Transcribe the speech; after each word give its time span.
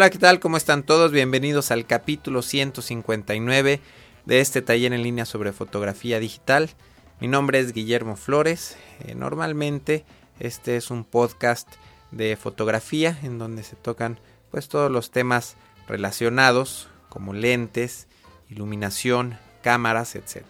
Hola, 0.00 0.08
¿qué 0.08 0.16
tal? 0.16 0.40
¿Cómo 0.40 0.56
están 0.56 0.82
todos? 0.82 1.12
Bienvenidos 1.12 1.70
al 1.70 1.84
capítulo 1.84 2.40
159 2.40 3.82
de 4.24 4.40
este 4.40 4.62
taller 4.62 4.94
en 4.94 5.02
línea 5.02 5.26
sobre 5.26 5.52
fotografía 5.52 6.18
digital. 6.18 6.70
Mi 7.20 7.28
nombre 7.28 7.58
es 7.58 7.74
Guillermo 7.74 8.16
Flores. 8.16 8.78
Eh, 9.00 9.14
normalmente 9.14 10.06
este 10.38 10.78
es 10.78 10.90
un 10.90 11.04
podcast 11.04 11.70
de 12.12 12.38
fotografía 12.38 13.18
en 13.22 13.38
donde 13.38 13.62
se 13.62 13.76
tocan 13.76 14.18
pues 14.50 14.70
todos 14.70 14.90
los 14.90 15.10
temas 15.10 15.56
relacionados 15.86 16.88
como 17.10 17.34
lentes, 17.34 18.08
iluminación, 18.48 19.36
cámaras, 19.62 20.16
etc. 20.16 20.46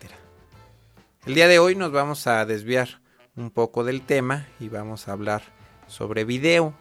El 1.27 1.35
día 1.35 1.49
de 1.49 1.59
hoy 1.59 1.75
nos 1.75 1.91
vamos 1.91 2.29
a 2.29 2.47
desviar 2.47 3.01
un 3.35 3.51
poco 3.51 3.83
del 3.83 4.03
tema 4.03 4.47
y 4.61 4.69
vamos 4.69 5.09
a 5.09 5.13
hablar 5.13 5.43
sobre 5.89 6.25
video. 6.25 6.73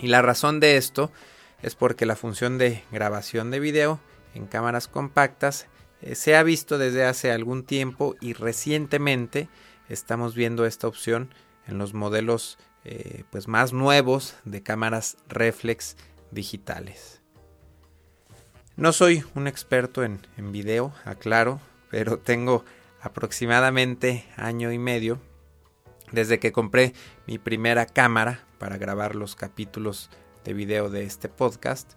Y 0.00 0.06
la 0.06 0.22
razón 0.22 0.60
de 0.60 0.78
esto 0.78 1.12
es 1.64 1.76
porque 1.76 2.04
la 2.04 2.14
función 2.14 2.58
de 2.58 2.84
grabación 2.92 3.50
de 3.50 3.58
video 3.58 3.98
en 4.34 4.46
cámaras 4.46 4.86
compactas 4.86 5.66
eh, 6.02 6.14
se 6.14 6.36
ha 6.36 6.42
visto 6.42 6.76
desde 6.76 7.06
hace 7.06 7.32
algún 7.32 7.64
tiempo 7.64 8.16
y 8.20 8.34
recientemente 8.34 9.48
estamos 9.88 10.34
viendo 10.34 10.66
esta 10.66 10.88
opción 10.88 11.32
en 11.66 11.78
los 11.78 11.94
modelos 11.94 12.58
eh, 12.84 13.24
pues 13.30 13.48
más 13.48 13.72
nuevos 13.72 14.36
de 14.44 14.62
cámaras 14.62 15.16
reflex 15.26 15.96
digitales. 16.30 17.22
No 18.76 18.92
soy 18.92 19.24
un 19.34 19.46
experto 19.46 20.04
en, 20.04 20.20
en 20.36 20.52
video, 20.52 20.92
aclaro, 21.06 21.62
pero 21.90 22.18
tengo 22.22 22.66
aproximadamente 23.00 24.26
año 24.36 24.70
y 24.70 24.78
medio 24.78 25.18
desde 26.12 26.38
que 26.38 26.52
compré 26.52 26.92
mi 27.26 27.38
primera 27.38 27.86
cámara 27.86 28.44
para 28.58 28.76
grabar 28.76 29.14
los 29.14 29.34
capítulos 29.34 30.10
de 30.44 30.54
video 30.54 30.90
de 30.90 31.04
este 31.04 31.28
podcast. 31.28 31.92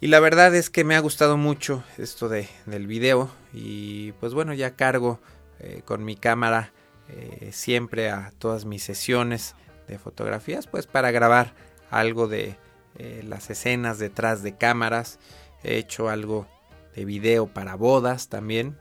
Y 0.00 0.06
la 0.06 0.20
verdad 0.20 0.54
es 0.54 0.70
que 0.70 0.84
me 0.84 0.96
ha 0.96 1.00
gustado 1.00 1.36
mucho 1.36 1.84
esto 1.98 2.28
de, 2.28 2.48
del 2.66 2.86
video 2.86 3.30
y 3.52 4.12
pues 4.12 4.32
bueno, 4.32 4.54
ya 4.54 4.74
cargo 4.76 5.20
eh, 5.58 5.82
con 5.84 6.04
mi 6.04 6.16
cámara 6.16 6.72
eh, 7.08 7.50
siempre 7.52 8.10
a 8.10 8.32
todas 8.38 8.64
mis 8.64 8.82
sesiones 8.82 9.54
de 9.88 9.98
fotografías 9.98 10.66
pues 10.66 10.86
para 10.86 11.10
grabar 11.10 11.52
algo 11.90 12.28
de 12.28 12.56
eh, 12.96 13.22
las 13.26 13.50
escenas 13.50 13.98
detrás 13.98 14.42
de 14.42 14.56
cámaras. 14.56 15.18
He 15.62 15.76
hecho 15.76 16.08
algo 16.08 16.46
de 16.94 17.04
video 17.04 17.46
para 17.46 17.74
bodas 17.74 18.28
también 18.28 18.78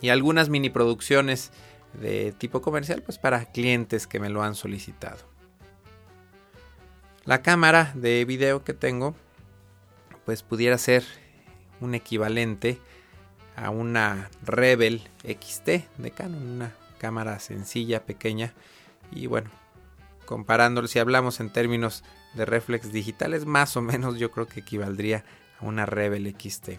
y 0.00 0.10
algunas 0.10 0.48
mini 0.50 0.70
producciones 0.70 1.50
de 2.00 2.32
tipo 2.32 2.62
comercial 2.62 3.02
pues 3.02 3.18
para 3.18 3.46
clientes 3.46 4.06
que 4.06 4.20
me 4.20 4.30
lo 4.30 4.42
han 4.44 4.54
solicitado. 4.54 5.31
La 7.24 7.40
cámara 7.40 7.92
de 7.94 8.24
video 8.24 8.64
que 8.64 8.74
tengo 8.74 9.14
pues 10.24 10.42
pudiera 10.42 10.76
ser 10.76 11.04
un 11.80 11.94
equivalente 11.94 12.80
a 13.54 13.70
una 13.70 14.28
Rebel 14.44 15.02
XT 15.22 15.68
de 15.98 16.10
Canon, 16.10 16.42
una 16.42 16.72
cámara 16.98 17.38
sencilla, 17.38 18.04
pequeña 18.04 18.54
y 19.12 19.26
bueno, 19.26 19.50
comparándolo 20.26 20.88
si 20.88 20.98
hablamos 20.98 21.38
en 21.38 21.50
términos 21.50 22.02
de 22.34 22.44
reflex 22.44 22.92
digitales, 22.92 23.46
más 23.46 23.76
o 23.76 23.82
menos 23.82 24.18
yo 24.18 24.32
creo 24.32 24.48
que 24.48 24.60
equivaldría 24.60 25.24
a 25.60 25.64
una 25.64 25.86
Rebel 25.86 26.34
XT. 26.36 26.70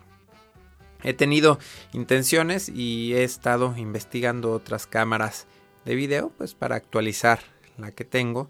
He 1.03 1.13
tenido 1.13 1.57
intenciones 1.93 2.67
y 2.67 3.13
he 3.13 3.23
estado 3.23 3.75
investigando 3.77 4.51
otras 4.51 4.87
cámaras 4.87 5.47
de 5.85 5.95
video 5.95 6.31
pues 6.37 6.53
para 6.53 6.75
actualizar 6.75 7.39
la 7.77 7.91
que 7.91 8.03
tengo 8.03 8.49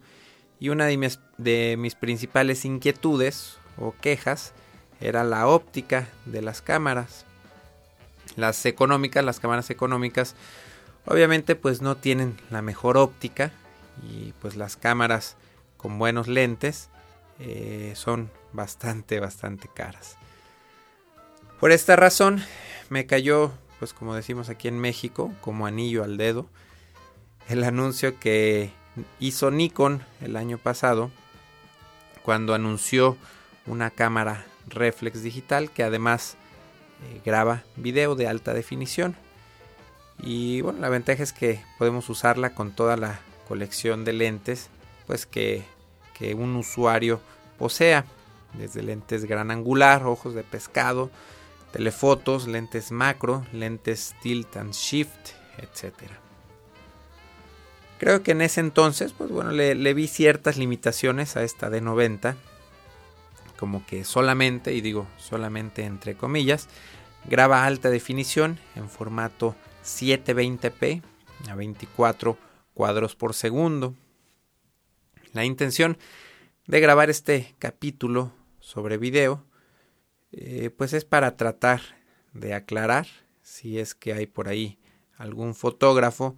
y 0.64 0.70
una 0.70 0.86
de 0.86 1.76
mis, 1.76 1.96
principales 1.96 2.64
inquietudes 2.64 3.58
o 3.78 3.94
quejas 4.00 4.54
era 5.02 5.26
la 5.26 5.46
óptica 5.46 6.08
de 6.24 6.42
las 6.42 6.62
cámaras. 6.62 7.26
Las 8.38 8.66
económicas, 8.66 9.26
las 9.26 9.42
cámaras 9.42 9.70
económicas, 9.72 10.36
obviamente 11.06 11.56
pues 11.58 11.82
no 11.82 11.98
tienen 11.98 12.38
la 12.50 12.62
mejor 12.62 12.96
óptica 12.96 13.52
y 14.10 14.32
pues 14.40 14.56
las 14.56 14.78
cámaras 14.78 15.36
con 15.76 16.00
buenos 16.00 16.30
lentes 16.30 16.88
eh, 17.40 17.92
son 17.98 18.32
bastante, 18.54 19.20
bastante 19.20 19.68
caras. 19.68 20.16
Por 21.60 21.74
esta 21.74 21.98
razón 21.98 22.42
me 22.90 23.06
cayó, 23.06 23.52
pues 23.80 23.92
como 23.92 24.16
decimos 24.16 24.48
aquí 24.48 24.70
en 24.70 24.80
México, 24.80 25.34
como 25.42 25.66
anillo 25.66 26.06
al 26.06 26.16
dedo, 26.16 26.48
el 27.50 27.66
anuncio 27.66 28.18
que 28.18 28.72
hizo 29.20 29.52
Nikon 29.52 30.04
el 30.22 30.36
año 30.36 30.58
pasado 30.58 31.12
cuando 32.24 32.54
anunció 32.54 33.18
una 33.66 33.90
cámara 33.90 34.46
reflex 34.68 35.24
digital 35.24 35.72
que 35.72 35.84
además 35.84 36.36
eh, 37.04 37.22
graba 37.26 37.64
video 37.76 38.16
de 38.16 38.28
alta 38.28 38.54
definición. 38.54 39.16
Y 40.20 40.62
bueno, 40.62 40.80
la 40.80 40.90
ventaja 40.90 41.24
es 41.24 41.34
que 41.34 41.62
podemos 41.78 42.10
usarla 42.10 42.54
con 42.54 42.72
toda 42.72 42.98
la 42.98 43.20
colección 43.48 44.06
de 44.06 44.14
lentes 44.14 44.70
pues 45.08 45.26
que, 45.26 45.64
que 46.14 46.34
un 46.34 46.56
usuario 46.56 47.20
posea, 47.58 48.06
desde 48.54 48.84
lentes 48.84 49.26
gran 49.26 49.52
angular, 49.52 50.06
ojos 50.06 50.34
de 50.34 50.44
pescado, 50.44 51.10
telefotos, 51.72 52.48
lentes 52.48 52.92
macro, 52.92 53.46
lentes 53.52 54.16
tilt 54.22 54.56
and 54.58 54.74
shift, 54.74 55.32
etc. 55.58 56.23
Creo 58.04 58.22
que 58.22 58.32
en 58.32 58.42
ese 58.42 58.60
entonces, 58.60 59.14
pues 59.14 59.30
bueno, 59.30 59.52
le, 59.54 59.94
vi 59.94 60.08
ciertas 60.08 60.58
limitaciones 60.58 61.38
a 61.38 61.44
esta 61.44 61.70
D90, 61.70 62.36
como 63.58 63.86
que 63.86 64.04
solamente, 64.04 64.74
y 64.74 64.82
digo 64.82 65.08
solamente 65.18 65.86
entre 65.86 66.16
comillas, 66.16 66.68
graba 67.24 67.66
alta 67.66 67.90
definición 67.90 68.60
en 68.76 68.90
formato 68.90 69.56
720p 69.86 71.02
a 71.50 71.56
24 71.56 72.38
cuadros 72.74 73.16
por 73.16 73.34
segundo. 73.34 73.96
La 75.32 75.46
intención 75.46 75.98
de 76.68 76.82
grabar 76.82 77.10
este 77.10 77.56
capítulo 77.58 78.34
sobre 78.60 78.98
video 78.98 79.46
eh, 80.34 80.72
pues 80.78 80.92
es 80.92 81.06
para 81.06 81.38
tratar 81.38 81.80
de 82.34 82.54
aclarar 82.54 83.08
si 83.44 83.80
es 83.80 83.96
que 83.96 84.12
hay 84.12 84.26
por 84.26 84.50
ahí 84.50 84.78
algún 85.16 85.56
fotógrafo 85.56 86.36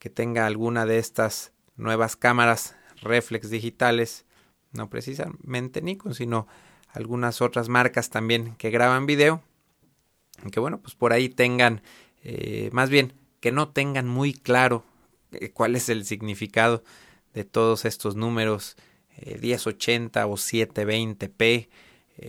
que 0.00 0.10
tenga 0.10 0.46
alguna 0.46 0.86
de 0.86 0.98
estas 0.98 1.52
nuevas 1.76 2.16
cámaras 2.16 2.74
reflex 3.02 3.50
digitales, 3.50 4.24
no 4.72 4.90
precisamente 4.90 5.82
Nikon, 5.82 6.14
sino 6.14 6.48
algunas 6.88 7.40
otras 7.40 7.68
marcas 7.68 8.10
también 8.10 8.56
que 8.56 8.70
graban 8.70 9.06
video, 9.06 9.42
que 10.50 10.58
bueno, 10.58 10.80
pues 10.80 10.94
por 10.94 11.12
ahí 11.12 11.28
tengan, 11.28 11.82
eh, 12.24 12.70
más 12.72 12.90
bien, 12.90 13.12
que 13.40 13.52
no 13.52 13.68
tengan 13.68 14.08
muy 14.08 14.32
claro 14.32 14.84
eh, 15.32 15.50
cuál 15.50 15.76
es 15.76 15.88
el 15.90 16.04
significado 16.04 16.82
de 17.34 17.44
todos 17.44 17.84
estos 17.84 18.16
números 18.16 18.76
1080 19.40 20.26
o 20.26 20.36
720p, 20.36 21.68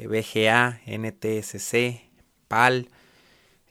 VGA, 0.07 0.81
eh, 0.85 0.97
NTSC, 0.97 2.11
PAL, 2.49 2.89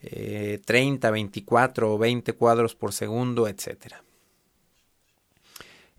30, 0.01 1.11
24 1.11 1.95
o 1.95 1.99
20 1.99 2.33
cuadros 2.33 2.75
por 2.75 2.93
segundo, 2.93 3.49
etc. 3.49 3.95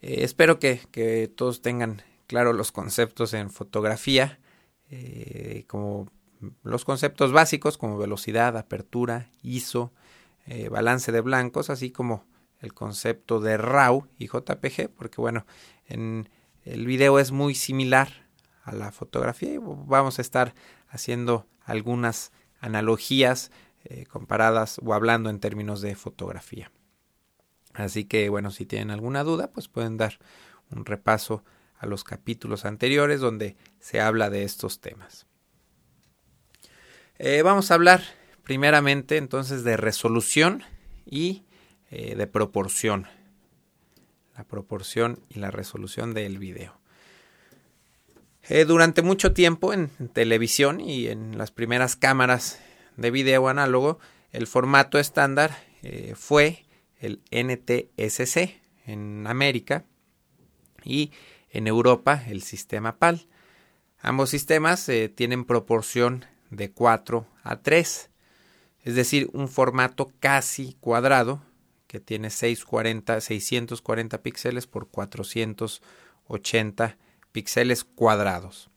Eh, 0.02 0.24
espero 0.24 0.60
que, 0.60 1.32
todos 1.36 1.62
tengan 1.62 2.02
claro 2.28 2.54
los 2.54 2.72
conceptos 2.72 3.34
en 3.34 3.52
fotografía, 3.52 4.40
eh, 4.90 5.66
como 5.68 6.10
los 6.64 6.86
conceptos 6.86 7.32
básicos 7.32 7.78
como 7.78 7.98
velocidad, 7.98 8.58
apertura, 8.58 9.30
ISO, 9.44 9.92
balance 10.70 11.12
de 11.12 11.22
blancos, 11.22 11.70
así 11.70 11.92
como 11.92 12.26
el 12.62 12.74
concepto 12.74 13.40
de 13.40 13.58
RAW 13.58 14.08
y 14.18 14.28
JPG, 14.28 14.90
porque 14.90 15.22
bueno, 15.22 15.46
en 15.88 16.30
el 16.64 16.86
video 16.86 17.20
es 17.20 17.32
muy 17.32 17.56
similar 17.56 18.28
a 18.64 18.74
la 18.74 18.92
fotografía 18.92 19.54
y 19.54 19.60
vamos 19.60 20.20
a 20.20 20.22
estar 20.22 20.54
haciendo 20.88 21.48
algunas 21.64 22.32
analogías 22.60 23.52
eh, 23.86 24.06
comparadas 24.06 24.80
o 24.84 24.94
hablando 24.94 25.30
en 25.30 25.40
términos 25.40 25.82
de 25.82 25.96
fotografía. 25.96 26.72
Así 27.74 28.06
que 28.06 28.30
bueno, 28.30 28.52
si 28.52 28.66
tienen 28.66 28.92
alguna 28.92 29.24
duda, 29.24 29.52
pues 29.52 29.68
pueden 29.68 29.98
dar 29.98 30.20
un 30.70 30.86
repaso 30.86 31.44
a 31.78 31.88
los 31.88 32.04
capítulos 32.04 32.66
anteriores 32.66 33.22
donde 33.22 33.56
se 33.80 34.00
habla 34.00 34.30
de 34.30 34.44
estos 34.44 34.82
temas. 34.82 35.26
Eh, 37.18 37.42
vamos 37.42 37.72
a 37.72 37.74
hablar 37.74 38.04
primeramente 38.44 39.18
entonces 39.18 39.64
de 39.64 39.78
resolución 39.78 40.64
y 41.06 41.44
eh, 41.90 42.16
de 42.16 42.28
proporción. 42.28 43.08
La 44.38 44.44
proporción 44.44 45.20
y 45.30 45.40
la 45.40 45.50
resolución 45.50 46.14
del 46.14 46.38
video. 46.38 46.80
Durante 48.68 49.02
mucho 49.02 49.34
tiempo 49.34 49.72
en, 49.72 49.90
televisión 50.14 50.82
y 50.82 51.08
en 51.08 51.38
las 51.38 51.52
primeras 51.52 51.96
cámaras 51.96 52.60
de 53.02 53.12
video 53.12 53.50
análogo, 53.50 54.00
el 54.32 54.48
formato 54.48 54.98
estándar 55.00 55.58
eh, 55.84 56.14
fue 56.16 56.66
el 57.00 57.22
NTSC 57.32 58.62
en 58.86 59.28
América 59.28 59.84
y 60.84 61.12
en 61.50 61.68
Europa 61.68 62.24
el 62.28 62.44
sistema 62.44 62.98
PAL. 62.98 63.28
Ambos 64.00 64.30
sistemas 64.30 64.88
eh, 64.90 65.10
tienen 65.10 65.46
proporción 65.46 66.26
de 66.50 66.72
4 66.72 67.28
a 67.44 67.62
3, 67.62 68.10
es 68.84 68.96
decir, 68.96 69.30
un 69.34 69.48
formato 69.48 70.12
casi 70.20 70.76
cuadrado 70.80 71.44
que 71.88 72.00
tiene 72.00 72.30
640, 72.30 73.20
640 73.20 74.22
píxeles 74.22 74.66
por 74.66 74.90
480 74.90 76.98
píxeles 77.32 77.84
cuadrados. 77.84 78.70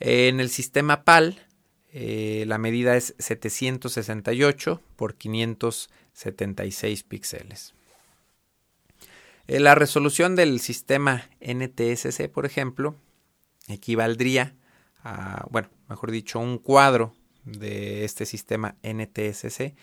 En 0.00 0.40
el 0.40 0.50
sistema 0.50 1.04
PAL, 1.04 1.47
eh, 1.92 2.44
la 2.46 2.58
medida 2.58 2.96
es 2.96 3.14
768 3.18 4.82
por 4.96 5.14
576 5.14 7.02
píxeles. 7.04 7.74
Eh, 9.46 9.60
la 9.60 9.74
resolución 9.74 10.36
del 10.36 10.60
sistema 10.60 11.28
NTSC, 11.40 12.28
por 12.28 12.44
ejemplo, 12.44 12.94
equivaldría 13.68 14.54
a, 15.02 15.46
bueno, 15.50 15.70
mejor 15.88 16.10
dicho, 16.10 16.38
un 16.38 16.58
cuadro 16.58 17.14
de 17.44 18.04
este 18.04 18.26
sistema 18.26 18.76
NTSC 18.82 19.74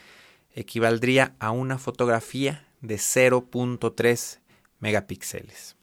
equivaldría 0.53 1.35
a 1.39 1.51
una 1.51 1.77
fotografía 1.77 2.67
de 2.81 2.95
0.3 2.95 4.39
megapíxeles. 4.79 5.74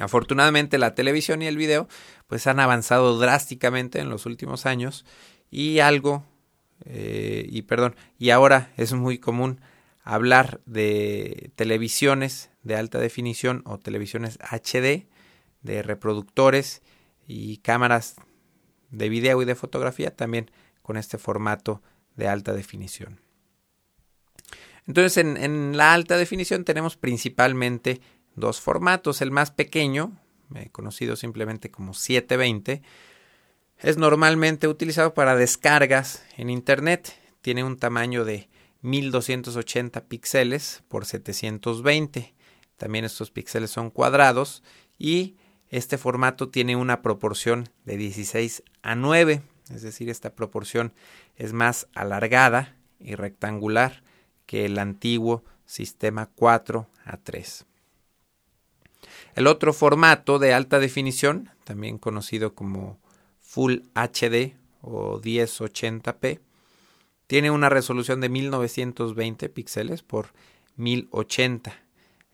Afortunadamente 0.00 0.78
la 0.78 0.94
televisión 0.94 1.42
y 1.42 1.46
el 1.46 1.56
video 1.56 1.88
pues 2.26 2.46
han 2.46 2.60
avanzado 2.60 3.18
drásticamente 3.18 4.00
en 4.00 4.08
los 4.08 4.26
últimos 4.26 4.66
años 4.66 5.04
y 5.50 5.80
algo 5.80 6.24
eh, 6.84 7.46
y 7.50 7.62
perdón 7.62 7.94
y 8.18 8.30
ahora 8.30 8.72
es 8.76 8.92
muy 8.92 9.18
común 9.18 9.60
hablar 10.02 10.60
de 10.64 11.50
televisiones 11.54 12.50
de 12.62 12.76
alta 12.76 12.98
definición 12.98 13.62
o 13.66 13.78
televisiones 13.78 14.38
HD 14.38 15.06
de 15.62 15.82
reproductores 15.82 16.82
y 17.26 17.58
cámaras 17.58 18.16
de 18.90 19.08
video 19.08 19.42
y 19.42 19.44
de 19.44 19.54
fotografía 19.54 20.14
también 20.14 20.50
con 20.82 20.96
este 20.96 21.18
formato 21.18 21.82
de 22.16 22.28
alta 22.28 22.52
definición. 22.52 23.20
Entonces 24.86 25.18
en, 25.18 25.76
la 25.76 25.92
alta 25.92 26.16
definición 26.16 26.64
tenemos 26.64 26.96
principalmente 26.96 28.00
dos 28.40 28.60
formatos. 28.60 29.20
El 29.20 29.30
más 29.30 29.50
pequeño, 29.50 30.12
eh, 30.54 30.68
conocido 30.72 31.16
simplemente 31.16 31.70
como 31.70 31.94
720, 31.94 32.82
es 33.78 33.96
normalmente 33.96 34.68
utilizado 34.68 35.14
para 35.14 35.36
descargas 35.36 36.24
en 36.36 36.50
Internet. 36.50 37.14
Tiene 37.40 37.64
un 37.64 37.78
tamaño 37.78 38.24
de 38.24 38.48
1280 38.82 40.06
píxeles 40.06 40.82
por 40.88 41.06
720. 41.06 42.34
También 42.76 43.04
estos 43.04 43.30
píxeles 43.30 43.70
son 43.70 43.90
cuadrados 43.90 44.62
y 44.98 45.36
este 45.70 45.98
formato 45.98 46.48
tiene 46.48 46.76
una 46.76 47.00
proporción 47.00 47.68
de 47.84 47.96
16 47.96 48.64
a 48.82 48.94
9, 48.96 49.42
es 49.72 49.82
decir, 49.82 50.10
esta 50.10 50.34
proporción 50.34 50.92
es 51.36 51.52
más 51.52 51.86
alargada 51.94 52.76
y 52.98 53.14
rectangular 53.14 54.02
que 54.46 54.64
el 54.64 54.78
antiguo 54.78 55.44
sistema 55.64 56.28
4 56.34 56.88
a 57.04 57.16
3. 57.18 57.66
El 59.40 59.46
otro 59.46 59.72
formato 59.72 60.38
de 60.38 60.52
alta 60.52 60.78
definición, 60.78 61.48
también 61.64 61.96
conocido 61.96 62.54
como 62.54 63.00
Full 63.40 63.84
HD 63.94 64.54
o 64.82 65.18
1080p, 65.18 66.40
tiene 67.26 67.50
una 67.50 67.70
resolución 67.70 68.20
de 68.20 68.28
1920 68.28 69.48
píxeles 69.48 70.02
por 70.02 70.34
1080, 70.76 71.72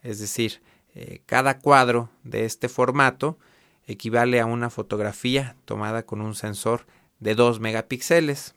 es 0.03 0.19
decir, 0.19 0.61
eh, 0.97 1.21
cada 1.27 1.61
cuadro 1.61 2.11
de 2.25 2.45
este 2.45 2.69
formato 2.69 3.39
equivale 3.87 4.41
a 4.41 4.47
una 4.47 4.69
fotografía 4.69 5.55
tomada 5.65 6.05
con 6.05 6.21
un 6.21 6.35
sensor 6.35 6.87
de 7.21 7.37
2 7.37 7.61
megapíxeles. 7.61 8.57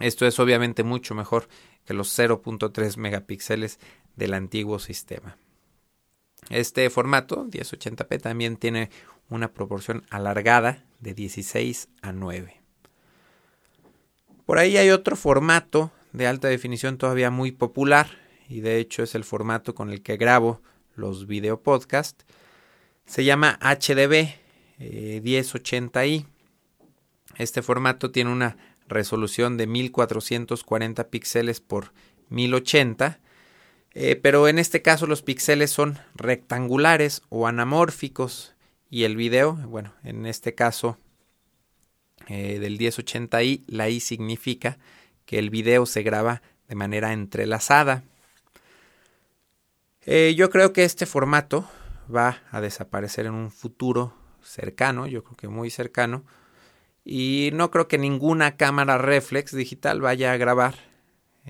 Esto 0.00 0.26
es 0.26 0.38
obviamente 0.38 0.82
mucho 0.82 1.14
mejor 1.14 1.48
que 1.86 1.94
los 1.94 2.10
0.3 2.14 2.98
megapíxeles 2.98 3.78
del 4.16 4.34
antiguo 4.34 4.78
sistema. 4.78 5.38
Este 6.50 6.88
formato 6.90 7.46
1080p 7.46 8.20
también 8.20 8.56
tiene 8.56 8.90
una 9.28 9.52
proporción 9.52 10.04
alargada 10.10 10.84
de 11.00 11.14
16 11.14 11.88
a 12.02 12.12
9. 12.12 12.60
Por 14.46 14.58
ahí 14.58 14.78
hay 14.78 14.90
otro 14.90 15.14
formato 15.14 15.92
de 16.12 16.26
alta 16.26 16.48
definición 16.48 16.96
todavía 16.96 17.30
muy 17.30 17.52
popular 17.52 18.08
y 18.48 18.60
de 18.60 18.78
hecho 18.78 19.02
es 19.02 19.14
el 19.14 19.24
formato 19.24 19.74
con 19.74 19.90
el 19.90 20.02
que 20.02 20.16
grabo 20.16 20.62
los 20.94 21.26
video 21.26 21.62
podcast. 21.62 22.22
Se 23.04 23.24
llama 23.24 23.58
HDB 23.60 24.28
1080i. 24.78 26.22
Eh, 26.22 26.26
este 27.36 27.62
formato 27.62 28.10
tiene 28.10 28.32
una 28.32 28.56
resolución 28.88 29.56
de 29.56 29.66
1440 29.66 31.08
píxeles 31.08 31.60
por 31.60 31.92
1080, 32.30 33.20
eh, 33.94 34.16
pero 34.16 34.48
en 34.48 34.58
este 34.58 34.82
caso 34.82 35.06
los 35.06 35.22
píxeles 35.22 35.70
son 35.70 35.98
rectangulares 36.14 37.22
o 37.28 37.46
anamórficos 37.46 38.54
y 38.90 39.04
el 39.04 39.16
video, 39.16 39.54
bueno, 39.54 39.94
en 40.04 40.26
este 40.26 40.54
caso 40.54 40.98
eh, 42.28 42.58
del 42.58 42.78
1080i, 42.78 43.64
la 43.66 43.88
i 43.88 44.00
significa 44.00 44.78
que 45.24 45.38
el 45.38 45.50
video 45.50 45.86
se 45.86 46.02
graba 46.02 46.42
de 46.68 46.74
manera 46.74 47.12
entrelazada. 47.12 48.02
Eh, 50.04 50.34
yo 50.36 50.50
creo 50.50 50.72
que 50.72 50.84
este 50.84 51.06
formato 51.06 51.68
va 52.14 52.42
a 52.50 52.60
desaparecer 52.60 53.26
en 53.26 53.34
un 53.34 53.50
futuro 53.50 54.14
cercano, 54.42 55.06
yo 55.06 55.22
creo 55.22 55.36
que 55.36 55.48
muy 55.48 55.70
cercano, 55.70 56.24
y 57.04 57.50
no 57.52 57.70
creo 57.70 57.88
que 57.88 57.98
ninguna 57.98 58.56
cámara 58.56 58.98
reflex 58.98 59.54
digital 59.54 60.00
vaya 60.00 60.32
a 60.32 60.36
grabar 60.36 60.87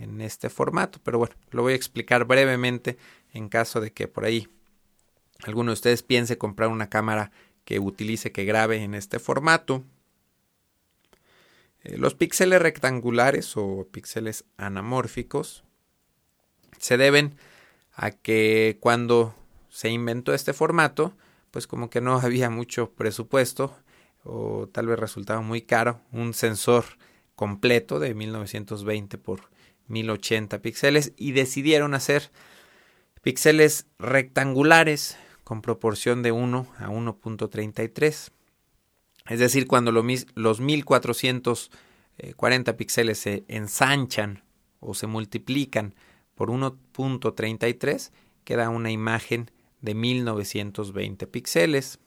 en 0.03 0.21
este 0.21 0.51
formato, 0.51 1.01
pero 1.03 1.19
bueno, 1.19 1.35
lo 1.51 1.63
voy 1.63 1.73
a 1.73 1.77
explicar 1.77 2.25
brevemente 2.25 2.99
en 3.33 3.49
caso 3.49 3.81
de 3.81 3.93
que 3.93 4.09
por 4.09 4.25
ahí 4.25 4.49
alguno 5.45 5.71
de 5.71 5.75
ustedes 5.75 6.03
piense 6.03 6.39
comprar 6.39 6.69
una 6.69 6.89
cámara 6.89 7.31
que 7.65 7.79
utilice, 7.79 8.33
que 8.33 8.45
grabe 8.45 8.83
en 8.83 8.95
este 8.95 9.19
formato. 9.19 9.85
Eh, 11.85 11.99
los 11.99 12.15
píxeles 12.15 12.61
rectangulares 12.61 13.57
o 13.57 13.87
píxeles 13.91 14.45
anamórficos 14.57 15.65
se 16.79 16.97
deben 16.97 17.37
a 17.93 18.11
que 18.11 18.79
cuando 18.81 19.35
se 19.69 19.91
inventó 19.91 20.33
este 20.33 20.53
formato, 20.53 21.15
pues 21.51 21.67
como 21.67 21.91
que 21.91 22.01
no 22.01 22.19
había 22.23 22.51
mucho 22.51 22.93
presupuesto 22.93 23.77
o 24.25 24.69
tal 24.73 24.87
vez 24.87 24.99
resultaba 24.99 25.41
muy 25.41 25.63
caro 25.63 26.01
un 26.13 26.35
sensor 26.35 26.85
completo 27.35 28.01
de 28.01 28.15
1920 28.15 29.17
por 29.19 29.41
1080 29.89 30.61
píxeles 30.61 31.13
y 31.17 31.33
decidieron 31.33 31.95
hacer 31.95 32.31
píxeles 33.23 33.87
rectangulares 33.99 35.17
con 35.45 35.63
proporción 35.63 36.23
de 36.23 36.33
1 36.33 36.67
a 36.79 36.89
1.33. 36.89 38.31
Es 39.29 39.41
decir, 39.41 39.67
cuando 39.67 39.93
los 39.93 40.61
1440 40.61 42.77
píxeles 42.77 43.19
se 43.19 43.45
ensanchan 43.49 44.43
o 44.81 44.95
se 44.95 45.07
multiplican 45.07 45.95
por 46.35 46.51
1.33 46.51 48.11
queda 48.45 48.69
una 48.71 48.91
imagen 48.91 49.51
de 49.83 49.95
1920 49.95 51.27
píxeles. 51.27 51.99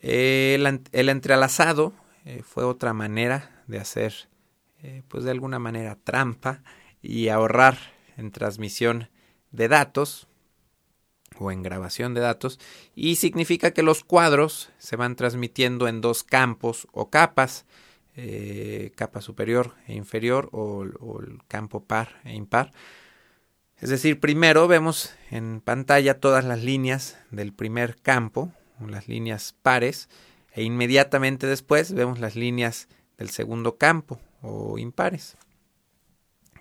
El, 0.00 0.82
el, 0.92 1.08
entrelazado 1.08 1.92
eh, 2.24 2.42
fue 2.42 2.64
otra 2.64 2.92
manera 2.92 3.62
de 3.68 3.78
hacer, 3.78 4.28
eh, 4.82 5.02
pues 5.08 5.24
de 5.24 5.30
alguna 5.30 5.58
manera, 5.58 5.96
trampa 5.96 6.62
y 7.02 7.28
ahorrar 7.28 7.78
en 8.16 8.30
transmisión 8.30 9.08
de 9.50 9.68
datos 9.68 10.28
o 11.38 11.50
en 11.50 11.62
grabación 11.62 12.14
de 12.14 12.20
datos 12.20 12.58
y 12.94 13.16
significa 13.16 13.72
que 13.72 13.82
los 13.82 14.04
cuadros 14.04 14.70
se 14.78 14.96
van 14.96 15.16
transmitiendo 15.16 15.88
en 15.88 16.00
dos 16.00 16.22
campos 16.22 16.88
o 16.92 17.10
capas 17.10 17.66
eh, 18.18 18.92
capa 18.94 19.20
superior 19.20 19.74
e 19.86 19.94
inferior 19.94 20.48
o, 20.52 20.84
el 20.84 21.38
campo 21.48 21.84
par 21.84 22.20
e 22.24 22.34
impar. 22.34 22.72
Es 23.78 23.90
decir, 23.90 24.20
primero 24.20 24.68
vemos 24.68 25.14
en 25.30 25.60
pantalla 25.60 26.18
todas 26.18 26.42
las 26.42 26.64
líneas 26.64 27.18
del 27.30 27.52
primer 27.52 27.96
campo, 28.00 28.52
las 28.80 29.06
líneas 29.06 29.54
pares, 29.60 30.08
e 30.52 30.62
inmediatamente 30.62 31.46
después 31.46 31.92
vemos 31.92 32.18
las 32.18 32.36
líneas 32.36 32.88
del 33.18 33.28
segundo 33.28 33.76
campo 33.76 34.18
o 34.46 34.78
impares. 34.78 35.36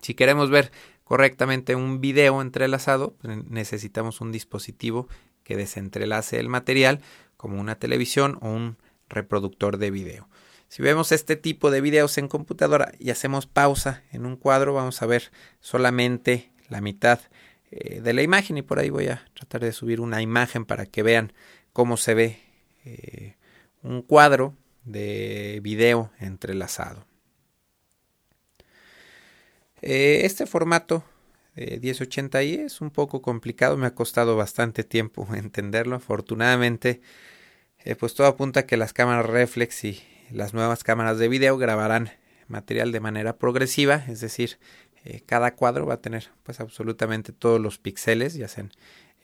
Si 0.01 0.13
queremos 0.13 0.49
ver 0.49 0.71
correctamente 1.03 1.75
un 1.75 2.01
video 2.01 2.41
entrelazado, 2.41 3.15
pues, 3.21 3.45
necesitamos 3.45 4.21
un 4.21 4.31
dispositivo 4.31 5.07
que 5.43 5.55
desentrelace 5.55 6.39
el 6.39 6.49
material 6.49 7.01
como 7.37 7.59
una 7.59 7.75
televisión 7.75 8.37
o 8.41 8.49
un 8.49 8.77
reproductor 9.07 9.77
de 9.77 9.91
video. 9.91 10.27
Si 10.67 10.81
vemos 10.81 11.11
este 11.11 11.35
tipo 11.35 11.69
de 11.69 11.81
videos 11.81 12.17
en 12.17 12.27
computadora 12.27 12.91
y 12.99 13.11
hacemos 13.11 13.45
pausa 13.45 14.03
en 14.11 14.25
un 14.25 14.35
cuadro, 14.35 14.73
vamos 14.73 15.01
a 15.01 15.05
ver 15.05 15.31
solamente 15.59 16.51
la 16.69 16.81
mitad 16.81 17.19
eh, 17.69 18.01
de 18.01 18.13
la 18.13 18.23
imagen 18.23 18.57
y 18.57 18.63
por 18.63 18.79
ahí 18.79 18.89
voy 18.89 19.07
a 19.07 19.25
tratar 19.35 19.61
de 19.61 19.71
subir 19.71 20.01
una 20.01 20.23
imagen 20.23 20.65
para 20.65 20.87
que 20.87 21.03
vean 21.03 21.33
cómo 21.71 21.97
se 21.97 22.13
ve 22.15 22.39
un 23.81 24.01
cuadro 24.01 24.55
de 24.83 25.59
video 25.63 26.11
entrelazado. 26.19 27.05
Este 29.85 30.45
formato 30.45 31.03
1080i 31.55 32.65
es 32.65 32.81
un 32.81 32.89
poco 32.89 33.21
complicado, 33.21 33.77
me 33.77 33.87
ha 33.87 33.95
costado 33.95 34.35
bastante 34.35 34.83
tiempo 34.83 35.27
entenderlo. 35.35 35.95
Afortunadamente, 35.95 37.01
pues 37.99 38.13
todo 38.13 38.27
apunta 38.27 38.61
a 38.61 38.65
que 38.65 38.77
las 38.77 38.93
cámaras 38.93 39.25
reflex 39.25 39.83
y 39.83 40.03
las 40.31 40.53
nuevas 40.53 40.83
cámaras 40.83 41.19
de 41.19 41.27
video 41.27 41.57
grabarán 41.57 42.09
material 42.47 42.91
de 42.91 42.99
manera 42.99 43.37
progresiva, 43.37 44.03
es 44.07 44.21
decir, 44.21 44.57
eh, 45.03 45.21
cada 45.25 45.55
cuadro 45.55 45.85
va 45.85 45.95
a 45.95 46.01
tener 46.01 46.29
pues 46.43 46.59
absolutamente 46.59 47.31
todos 47.31 47.59
los 47.59 47.77
píxeles, 47.77 48.33
ya 48.33 48.47
sean 48.47 48.71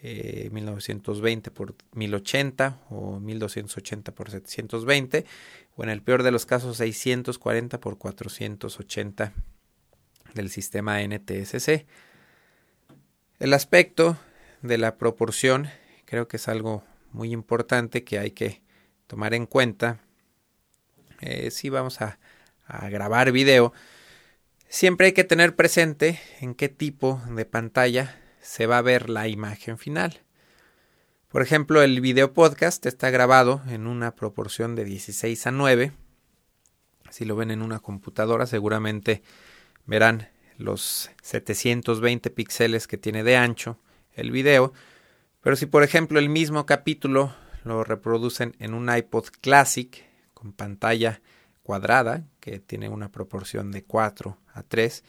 1920 0.04 1.50
eh, 1.50 1.54
por 1.54 1.76
1080 1.94 2.80
o 2.90 3.20
1280 3.20 4.16
por 4.16 4.32
720 4.32 5.26
o 5.76 5.84
en 5.84 5.90
el 5.90 6.02
peor 6.02 6.24
de 6.24 6.32
los 6.32 6.48
casos 6.48 6.78
640 6.78 7.80
por 7.80 7.98
480 8.00 9.34
del 10.34 10.50
sistema 10.50 11.02
NTSC. 11.02 11.86
El 13.40 13.54
aspecto 13.54 14.18
de 14.62 14.78
la 14.78 14.98
proporción 14.98 15.70
creo 16.06 16.28
que 16.28 16.38
es 16.38 16.48
algo 16.48 16.84
muy 17.12 17.32
importante 17.32 18.04
que 18.04 18.20
hay 18.20 18.32
que 18.32 18.62
tomar 19.08 19.34
en 19.34 19.46
cuenta 19.46 20.00
eh, 21.22 21.52
si 21.52 21.70
vamos 21.70 22.02
a, 22.02 22.20
a 22.66 22.90
grabar 22.90 23.32
video, 23.32 23.74
siempre 24.70 25.08
hay 25.08 25.12
que 25.14 25.24
tener 25.24 25.56
presente 25.56 26.20
en 26.40 26.56
qué 26.56 26.70
tipo 26.70 27.22
de 27.30 27.46
pantalla 27.46 28.20
se 28.42 28.66
va 28.66 28.80
a 28.80 28.82
ver 28.82 29.10
la 29.10 29.28
imagen 29.28 29.78
final. 29.78 30.22
Por 31.28 31.42
ejemplo, 31.42 31.82
el 31.82 32.02
video 32.02 32.34
podcast 32.34 32.86
está 32.86 33.10
grabado 33.10 33.62
en 33.70 33.88
una 33.88 34.16
proporción 34.16 34.76
de 34.76 34.84
16 34.84 35.48
a 35.48 35.52
9. 35.52 35.92
Si 37.10 37.24
lo 37.24 37.36
ven 37.36 37.52
en 37.52 37.62
una 37.62 37.80
computadora, 37.80 38.46
seguramente 38.48 39.22
verán 39.86 40.30
los 40.58 41.10
720 41.22 42.30
píxeles 42.30 42.88
que 42.88 42.98
tiene 42.98 43.24
de 43.24 43.38
ancho 43.38 43.80
el 44.14 44.32
video. 44.32 44.74
Pero 45.42 45.56
si 45.56 45.66
por 45.66 45.84
ejemplo 45.84 46.20
el 46.20 46.30
mismo 46.30 46.66
capítulo 46.66 47.34
lo 47.64 47.84
reproducen 47.84 48.56
en 48.60 48.74
un 48.74 48.94
iPod 48.96 49.26
Classic 49.42 50.04
con 50.34 50.54
pantalla 50.54 51.22
cuadrada 51.64 52.24
que 52.40 52.60
tiene 52.60 52.90
una 52.90 53.12
proporción 53.12 53.72
de 53.72 53.84
4 53.84 54.38
a 54.54 54.64
3 54.64 55.04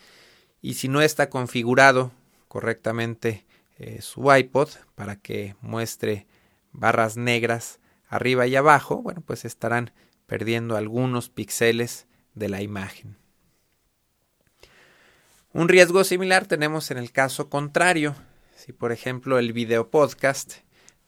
y 0.61 0.75
si 0.75 0.88
no 0.88 1.02
está 1.02 1.29
configurado 1.29 2.12
correctamente 2.49 3.45
eh, 3.79 4.00
su 4.00 4.33
iPod 4.33 4.69
para 4.95 5.17
que 5.17 5.57
muestre 5.61 6.26
barras 6.73 7.17
negras 7.17 7.81
arriba 8.09 8.47
y 8.47 8.57
abajo, 8.57 9.02
bueno, 9.02 9.23
pues 9.23 9.45
estarán 9.45 9.91
perdiendo 10.26 10.76
algunos 10.76 11.31
píxeles 11.31 12.07
de 12.35 12.49
la 12.49 12.62
imagen. 12.62 13.22
Un 15.54 15.68
riesgo 15.68 16.02
similar 16.02 16.47
tenemos 16.47 16.90
en 16.90 16.97
el 16.97 17.12
caso 17.12 17.50
contrario. 17.50 18.16
Si 18.56 18.73
por 18.73 18.90
ejemplo 18.90 19.38
el 19.38 19.52
video 19.52 19.90
podcast 19.90 20.54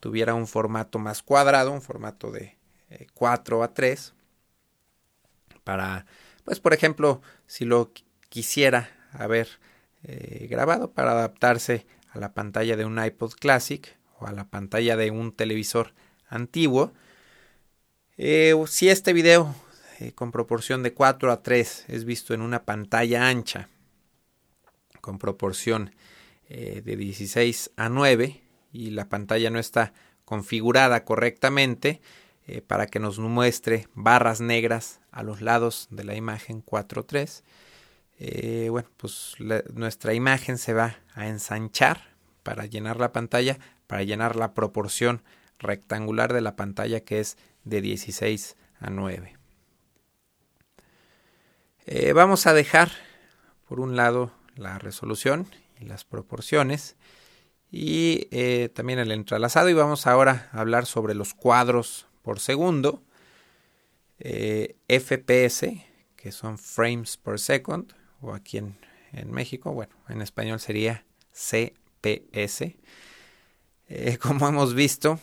tuviera 0.01 0.35
un 0.35 0.47
formato 0.47 0.99
más 0.99 1.23
cuadrado, 1.23 1.73
un 1.73 1.81
formato 1.81 2.31
de 2.31 2.59
4 3.15 3.61
eh, 3.61 3.65
a 3.65 3.73
3, 3.73 4.13
para, 5.65 6.05
pues 6.45 6.61
por 6.61 6.75
ejemplo, 6.75 7.23
si 7.47 7.65
lo 7.65 7.91
quisiera 8.29 8.91
haber 9.13 9.49
eh, 10.03 10.47
grabado 10.51 10.93
para 10.93 11.13
adaptarse 11.13 11.87
a 12.11 12.19
la 12.19 12.35
pantalla 12.35 12.77
de 12.77 12.85
un 12.85 13.03
iPod 13.03 13.33
Classic 13.33 13.97
o 14.19 14.27
a 14.27 14.33
la 14.33 14.45
pantalla 14.51 14.95
de 14.99 15.11
un 15.11 15.33
televisor 15.33 15.95
antiguo. 16.29 16.93
Eh, 18.19 18.55
si 18.67 18.91
este 18.91 19.15
video 19.15 19.55
eh, 20.01 20.13
con 20.13 20.33
proporción 20.33 20.83
de 20.83 20.93
4 20.93 21.33
a 21.33 21.43
3 21.43 21.87
es 21.89 22.05
visto 22.05 22.35
en 22.35 22.43
una 22.43 22.65
pantalla 22.65 23.27
ancha 23.27 23.71
con 25.05 25.19
proporción 25.19 25.95
de 26.49 26.97
16 26.97 27.73
a 27.77 27.89
9 27.89 28.43
y 28.73 28.91
la 28.91 29.09
pantalla 29.09 29.51
no 29.51 29.59
está 29.59 29.93
configurada 30.25 31.05
correctamente, 31.05 32.01
eh, 32.47 32.61
para 32.61 32.87
que 32.87 32.99
nos 32.99 33.19
muestre 33.19 33.89
barras 33.95 34.43
negras 34.43 35.01
a 35.13 35.23
los 35.23 35.41
lados 35.41 35.89
de 35.91 36.05
la 36.05 36.15
imagen 36.15 36.63
4.3. 36.63 37.43
Eh, 38.19 38.69
bueno, 38.71 38.91
pues 38.99 39.37
nuestra 39.73 40.13
imagen 40.13 40.59
se 40.59 40.75
va 40.75 40.99
a 41.15 41.27
ensanchar 41.27 42.03
para 42.43 42.67
llenar 42.67 43.01
la 43.01 43.13
pantalla, 43.13 43.59
para 43.87 44.03
llenar 44.03 44.37
la 44.37 44.53
proporción 44.53 45.23
rectangular 45.59 46.35
de 46.35 46.43
la 46.43 46.55
pantalla 46.55 47.01
que 47.01 47.21
es 47.21 47.39
de 47.65 47.81
16 47.81 48.57
a 48.79 48.91
9. 48.91 49.39
Eh, 51.87 52.13
vamos 52.13 52.47
a 52.47 52.53
dejar 52.53 52.91
por 53.67 53.81
un 53.81 53.97
lado 53.97 54.33
la 54.57 54.79
resolución 54.79 55.47
y 55.81 55.85
las 55.85 56.05
proporciones 56.05 56.97
y 57.71 58.29
también 58.75 59.01
el 59.01 59.11
entrelazado 59.11 59.69
y 59.69 59.75
vamos 59.75 60.07
ahora 60.07 60.49
a 60.53 60.61
hablar 60.61 60.87
sobre 60.87 61.15
los 61.15 61.35
cuadros 61.35 62.07
por 62.25 62.41
segundo, 62.41 63.03
eh, 64.19 64.77
FPS, 64.89 65.85
que 66.17 66.33
son 66.33 66.59
frames 66.59 67.19
per 67.19 67.39
second, 67.39 67.93
o 68.21 68.33
aquí 68.33 68.59
en, 68.59 68.77
México, 69.31 69.73
bueno, 69.73 69.95
en 70.09 70.23
español 70.23 70.59
sería 70.59 71.05
CPS. 71.33 72.77
Eh, 73.89 74.19
como 74.23 74.49
hemos 74.49 74.75
visto, 74.75 75.21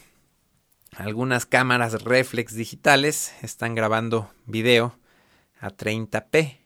algunas 0.92 1.46
cámaras 1.46 2.04
reflex 2.04 2.54
digitales 2.54 3.34
están 3.42 3.76
grabando 3.76 4.32
video 4.46 4.98
a 5.60 5.72
30p 5.72 6.60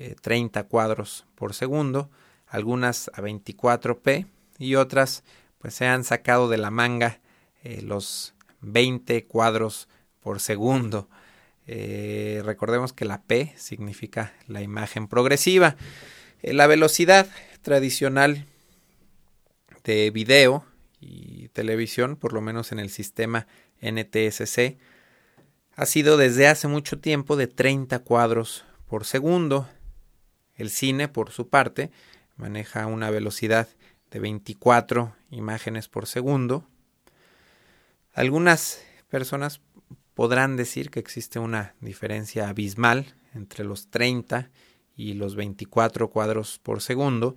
eh, 0.00 0.14
progresivos, 0.14 0.16
30 0.22 0.64
cuadros 0.64 1.26
por 1.34 1.54
segundo, 1.54 2.10
algunas 2.46 3.08
a 3.14 3.22
24p 3.22 4.26
y 4.58 4.74
otras 4.74 5.22
pues 5.58 5.74
se 5.74 5.86
han 5.86 6.04
sacado 6.04 6.48
de 6.48 6.58
la 6.58 6.70
manga 6.70 7.20
eh, 7.62 7.82
los 7.82 8.34
20 8.62 9.26
cuadros 9.26 9.88
por 10.20 10.40
segundo. 10.40 11.08
Eh, 11.66 12.42
recordemos 12.44 12.92
que 12.92 13.04
la 13.04 13.22
P 13.22 13.54
significa 13.56 14.32
la 14.46 14.62
imagen 14.62 15.06
progresiva. 15.06 15.76
Eh, 16.42 16.52
la 16.52 16.66
velocidad 16.66 17.28
tradicional 17.62 18.46
de 19.84 20.10
video 20.10 20.64
y 21.00 21.48
televisión, 21.48 22.16
por 22.16 22.32
lo 22.32 22.40
menos 22.40 22.72
en 22.72 22.78
el 22.78 22.90
sistema 22.90 23.46
NTSC, 23.80 24.78
ha 25.76 25.86
sido 25.86 26.16
desde 26.16 26.48
hace 26.48 26.68
mucho 26.68 26.98
tiempo 26.98 27.36
de 27.36 27.46
30 27.46 28.00
cuadros 28.00 28.64
por 28.86 29.04
segundo. 29.04 29.68
El 30.60 30.68
cine, 30.68 31.08
por 31.08 31.30
su 31.30 31.48
parte, 31.48 31.90
maneja 32.36 32.86
una 32.86 33.08
velocidad 33.08 33.66
de 34.10 34.20
24 34.20 35.16
imágenes 35.30 35.88
por 35.88 36.06
segundo, 36.06 36.66
algunas 38.12 38.82
personas 39.08 39.62
podrán 40.12 40.56
decir 40.56 40.90
que 40.90 41.00
existe 41.00 41.38
una 41.38 41.74
diferencia 41.80 42.50
abismal 42.50 43.14
entre 43.32 43.64
los 43.64 43.88
30 43.88 44.50
y 44.94 45.14
los 45.14 45.34
24 45.34 46.10
cuadros 46.10 46.58
por 46.62 46.82
segundo, 46.82 47.36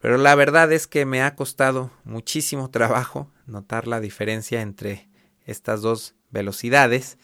pero 0.00 0.18
la 0.18 0.34
verdad 0.34 0.72
es 0.72 0.88
que 0.88 1.06
me 1.06 1.22
ha 1.22 1.36
costado 1.36 1.92
muchísimo 2.02 2.68
trabajo 2.72 3.30
notar 3.46 3.86
la 3.86 4.00
diferencia 4.00 4.60
entre 4.60 5.08
estas 5.46 5.82
dos 5.82 6.16
velocidades 6.30 7.16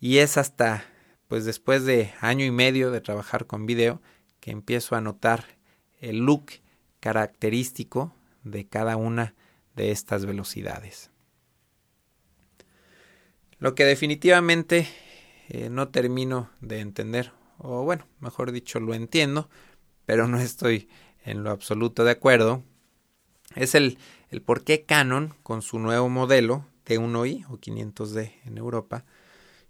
y 0.00 0.18
es 0.18 0.36
hasta 0.36 0.84
pues 1.28 1.44
después 1.44 1.84
de 1.84 2.12
año 2.20 2.44
y 2.44 2.50
medio 2.50 2.90
de 2.90 3.00
trabajar 3.00 3.46
con 3.46 3.64
video 3.64 4.02
que 4.46 4.52
empiezo 4.52 4.94
a 4.94 5.00
notar 5.00 5.58
el 5.98 6.18
look 6.18 6.52
característico 7.00 8.14
de 8.44 8.64
cada 8.64 8.96
una 8.96 9.34
de 9.74 9.90
estas 9.90 10.24
velocidades. 10.24 11.10
Lo 13.58 13.74
que 13.74 13.84
definitivamente 13.84 14.86
eh, 15.48 15.68
no 15.68 15.88
termino 15.88 16.48
de 16.60 16.78
entender, 16.78 17.32
o 17.58 17.82
bueno, 17.82 18.06
mejor 18.20 18.52
dicho, 18.52 18.78
lo 18.78 18.94
entiendo, 18.94 19.50
pero 20.04 20.28
no 20.28 20.38
estoy 20.38 20.88
en 21.24 21.42
lo 21.42 21.50
absoluto 21.50 22.04
de 22.04 22.12
acuerdo, 22.12 22.62
es 23.56 23.74
el, 23.74 23.98
el 24.30 24.42
por 24.42 24.62
qué 24.62 24.84
Canon, 24.84 25.34
con 25.42 25.60
su 25.60 25.80
nuevo 25.80 26.08
modelo 26.08 26.64
T1i 26.86 27.46
o 27.48 27.58
500D 27.58 28.34
en 28.44 28.58
Europa, 28.58 29.04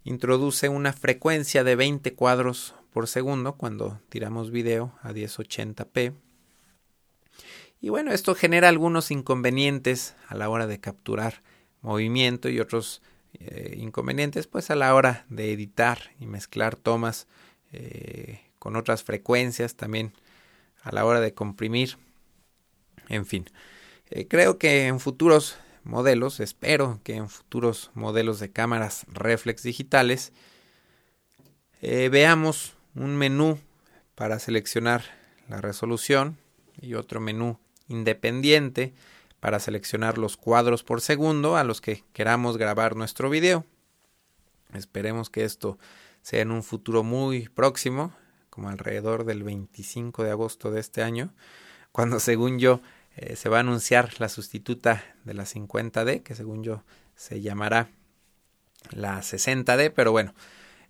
introduce 0.03 0.69
una 0.69 0.93
frecuencia 0.93 1.63
de 1.63 1.75
20 1.75 2.13
cuadros 2.13 2.75
por 2.97 3.07
segundo 3.07 3.53
cuando 3.53 4.01
tiramos 4.09 4.49
video 4.49 4.91
a 5.03 5.11
1080p. 5.11 6.15
Y 7.79 7.89
bueno, 7.89 8.11
esto 8.11 8.33
genera 8.33 8.69
algunos 8.69 9.11
inconvenientes 9.11 10.15
a 10.27 10.33
la 10.33 10.49
hora 10.49 10.65
de 10.65 10.79
capturar 10.79 11.43
movimiento 11.81 12.49
y 12.49 12.59
otros 12.59 13.03
eh, 13.33 13.75
inconvenientes 13.77 14.47
pues 14.47 14.71
a 14.71 14.75
la 14.75 14.95
hora 14.95 15.27
de 15.29 15.53
editar 15.53 16.09
y 16.19 16.25
mezclar 16.25 16.75
tomas 16.75 17.27
eh, 17.71 18.41
con 18.57 18.75
otras 18.75 19.03
frecuencias 19.03 19.75
también 19.75 20.11
a 20.81 20.91
la 20.91 21.05
hora 21.05 21.21
de 21.21 21.35
comprimir 21.35 21.99
en 23.09 23.27
fin 23.27 23.45
eh, 24.09 24.27
creo 24.27 24.57
que 24.57 24.87
en 24.87 24.99
futuros 24.99 25.59
modelos, 25.83 26.39
espero 26.39 26.99
que 27.03 27.13
en 27.13 27.29
futuros 27.29 27.91
modelos 27.93 28.39
de 28.39 28.51
cámaras 28.51 29.05
reflex 29.13 29.61
digitales, 29.61 30.33
veamos 31.79 32.76
un 32.97 33.15
menú 33.15 33.59
para 34.15 34.39
seleccionar 34.39 35.03
la 35.47 35.61
resolución 35.61 36.37
y 36.81 36.95
otro 36.95 37.19
menú 37.19 37.59
independiente 37.87 38.93
para 39.39 39.59
seleccionar 39.59 40.17
los 40.17 40.35
cuadros 40.35 40.83
por 40.83 41.01
segundo 41.01 41.55
a 41.55 41.63
los 41.63 41.79
que 41.79 42.03
queramos 42.13 42.57
grabar 42.57 42.95
nuestro 42.95 43.29
video. 43.29 43.65
Esperemos 44.73 45.29
que 45.29 45.45
esto 45.45 45.77
sea 46.21 46.41
en 46.41 46.51
un 46.51 46.63
futuro 46.63 47.03
muy 47.03 47.47
próximo, 47.47 48.13
como 48.49 48.69
alrededor 48.69 49.23
del 49.23 49.43
25 49.43 50.23
de 50.23 50.31
agosto 50.31 50.71
de 50.71 50.79
este 50.79 51.03
año, 51.03 51.33
cuando 51.91 52.19
según 52.19 52.59
yo 52.59 52.81
eh, 53.15 53.35
se 53.35 53.49
va 53.49 53.57
a 53.57 53.59
anunciar 53.61 54.19
la 54.19 54.27
sustituta 54.27 55.03
de 55.23 55.35
la 55.35 55.43
50D, 55.43 56.23
que 56.23 56.35
según 56.35 56.63
yo 56.63 56.83
se 57.15 57.41
llamará 57.41 57.89
la 58.91 59.19
60D, 59.19 59.93
pero 59.95 60.11
bueno, 60.11 60.33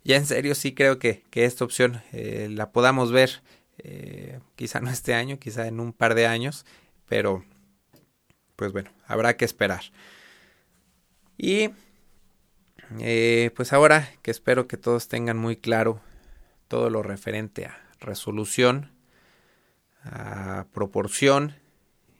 ya 0.08 0.16
en 0.16 0.24
serio 0.24 0.54
sí 0.54 0.74
creo 0.74 0.98
que, 0.98 1.22
esta 1.32 1.66
opción 1.66 2.00
eh, 2.12 2.48
la 2.50 2.72
podamos 2.72 3.12
ver 3.12 3.42
eh, 3.76 4.40
quizá 4.56 4.80
no 4.80 4.88
este 4.90 5.12
año, 5.12 5.38
quizá 5.38 5.68
en 5.68 5.80
un 5.80 5.92
par 5.92 6.14
de 6.14 6.26
años, 6.26 6.64
pero 7.06 7.44
pues 8.56 8.72
bueno, 8.72 8.90
habrá 9.06 9.36
que 9.36 9.44
esperar. 9.44 9.82
Y 11.36 11.68
eh, 13.00 13.50
pues 13.54 13.74
ahora 13.74 14.08
que 14.22 14.30
espero 14.30 14.66
que 14.66 14.78
todos 14.78 15.08
tengan 15.08 15.36
muy 15.36 15.56
claro 15.56 16.00
todo 16.68 16.88
lo 16.88 17.02
referente 17.02 17.66
a 17.66 17.78
resolución, 18.00 18.90
a 20.04 20.64
proporción 20.72 21.54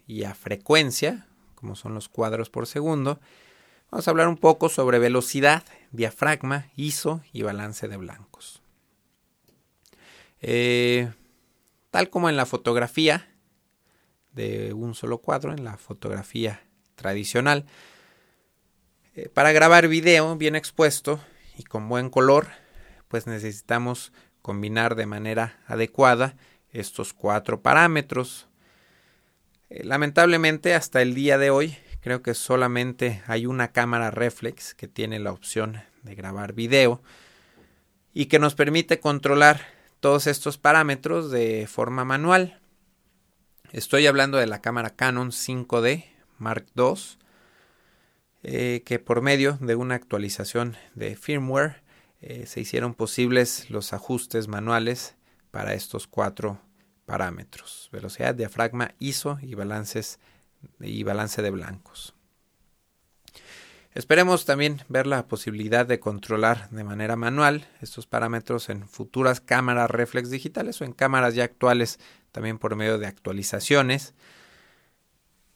y 0.06 0.24
a 0.24 0.34
frecuencia, 0.34 1.26
como 1.54 1.74
son 1.74 1.94
los 1.94 2.10
cuadros 2.10 2.50
por 2.50 2.66
segundo, 2.66 3.18
vamos 3.90 4.06
a 4.06 4.10
hablar 4.10 4.28
un 4.28 4.36
poco 4.36 4.68
sobre 4.68 4.98
velocidad, 4.98 5.64
diafragma, 5.92 6.70
ISO 6.76 7.22
y 7.32 7.42
balance 7.42 7.88
de 7.88 7.96
blancos. 7.96 8.62
Eh, 10.40 11.10
tal 11.90 12.10
como 12.10 12.28
en 12.28 12.36
la 12.36 12.46
fotografía 12.46 13.28
de 14.32 14.72
un 14.72 14.94
solo 14.94 15.18
cuadro, 15.18 15.52
en 15.52 15.64
la 15.64 15.76
fotografía 15.76 16.62
tradicional, 16.94 17.64
eh, 19.14 19.28
para 19.28 19.52
grabar 19.52 19.88
video 19.88 20.36
bien 20.36 20.54
expuesto 20.54 21.20
y 21.56 21.64
con 21.64 21.88
buen 21.88 22.10
color, 22.10 22.48
pues 23.08 23.26
necesitamos 23.26 24.12
combinar 24.42 24.94
de 24.94 25.06
manera 25.06 25.58
adecuada 25.66 26.36
estos 26.70 27.14
cuatro 27.14 27.62
parámetros. 27.62 28.48
Eh, 29.70 29.82
lamentablemente 29.84 30.74
hasta 30.74 31.02
el 31.02 31.14
día 31.14 31.38
de 31.38 31.50
hoy 31.50 31.76
creo 32.08 32.22
que 32.22 32.32
solamente 32.32 33.22
hay 33.26 33.44
una 33.44 33.70
cámara 33.72 34.10
reflex 34.10 34.72
que 34.72 34.88
tiene 34.88 35.18
la 35.18 35.30
opción 35.30 35.82
de 36.04 36.14
grabar 36.14 36.54
video 36.54 37.02
y 38.14 38.26
que 38.26 38.38
nos 38.38 38.54
permite 38.54 38.98
controlar 38.98 39.60
todos 40.00 40.26
estos 40.26 40.56
parámetros 40.56 41.30
de 41.30 41.66
forma 41.66 42.06
manual. 42.06 42.60
Estoy 43.72 44.06
hablando 44.06 44.38
de 44.38 44.46
la 44.46 44.62
cámara 44.62 44.96
Canon 44.96 45.32
5D 45.32 46.06
Mark 46.38 46.64
II 46.74 46.94
eh, 48.42 48.82
que 48.86 48.98
por 48.98 49.20
medio 49.20 49.58
de 49.60 49.74
una 49.74 49.94
actualización 49.94 50.78
de 50.94 51.14
firmware 51.14 51.82
eh, 52.22 52.46
se 52.46 52.62
hicieron 52.62 52.94
posibles 52.94 53.68
los 53.68 53.92
ajustes 53.92 54.48
manuales 54.48 55.14
para 55.50 55.74
estos 55.74 56.06
cuatro 56.06 56.58
parámetros, 57.04 57.90
velocidad, 57.92 58.34
diafragma, 58.34 58.94
ISO 58.98 59.38
y, 59.42 59.54
balances, 59.54 60.18
y 60.80 61.02
balance 61.02 61.42
de 61.42 61.50
blancos. 61.50 62.14
Esperemos 63.94 64.44
también 64.44 64.82
ver 64.88 65.06
la 65.06 65.26
posibilidad 65.26 65.84
de 65.84 65.98
controlar 65.98 66.70
de 66.70 66.84
manera 66.84 67.16
manual 67.16 67.66
estos 67.80 68.06
parámetros 68.06 68.68
en 68.68 68.86
futuras 68.86 69.40
cámaras 69.40 69.90
reflex 69.90 70.30
digitales 70.30 70.80
o 70.80 70.84
en 70.84 70.92
cámaras 70.92 71.34
ya 71.34 71.44
actuales 71.44 71.98
también 72.30 72.58
por 72.58 72.76
medio 72.76 72.98
de 72.98 73.06
actualizaciones. 73.06 74.14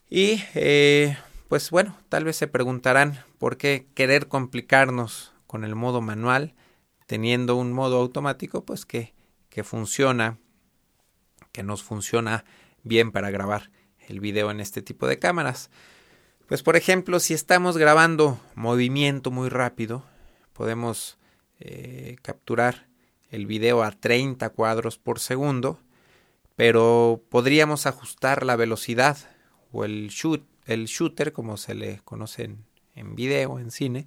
Y 0.09 0.43
eh, 0.55 1.17
pues 1.49 1.71
bueno, 1.71 1.97
tal 2.09 2.25
vez 2.25 2.37
se 2.37 2.49
preguntarán 2.49 3.25
por 3.38 3.59
qué 3.59 3.87
querer 3.95 4.27
complicarnos 4.27 5.33
con 5.47 5.65
el 5.65 5.75
modo 5.75 6.01
manual, 6.01 6.55
teniendo 7.07 7.57
un 7.57 7.73
modo 7.73 8.01
automático, 8.01 8.65
pues 8.65 8.87
que, 8.87 9.15
que 9.51 9.62
funciona, 9.62 10.38
que 11.53 11.62
nos 11.62 11.83
funciona 11.83 12.45
bien 12.83 13.12
para 13.12 13.31
grabar 13.31 13.71
el 14.12 14.20
video 14.20 14.51
en 14.51 14.61
este 14.61 14.83
tipo 14.83 15.09
de 15.09 15.18
cámaras. 15.18 15.70
Pues 16.46 16.62
por 16.62 16.77
ejemplo, 16.77 17.18
si 17.18 17.35
estamos 17.35 17.77
grabando 17.79 18.38
movimiento 18.55 19.31
muy 19.31 19.48
rápido, 19.48 20.05
podemos 20.53 21.18
eh, 21.59 22.16
capturar 22.22 22.87
el 23.31 23.46
video 23.46 23.83
a 23.83 23.90
30 23.90 24.51
cuadros 24.51 24.98
por 24.98 25.18
segundo, 25.18 25.81
pero 26.55 27.22
podríamos 27.31 27.87
ajustar 27.87 28.44
la 28.44 28.57
velocidad 28.57 29.16
o 29.72 29.85
el 29.85 30.09
shoot 30.09 30.44
el 30.66 30.87
shooter, 30.87 31.33
como 31.33 31.57
se 31.57 31.75
le 31.75 32.01
conoce 32.05 32.55
en, 32.94 33.16
video, 33.16 33.59
en 33.59 33.70
cine, 33.70 34.07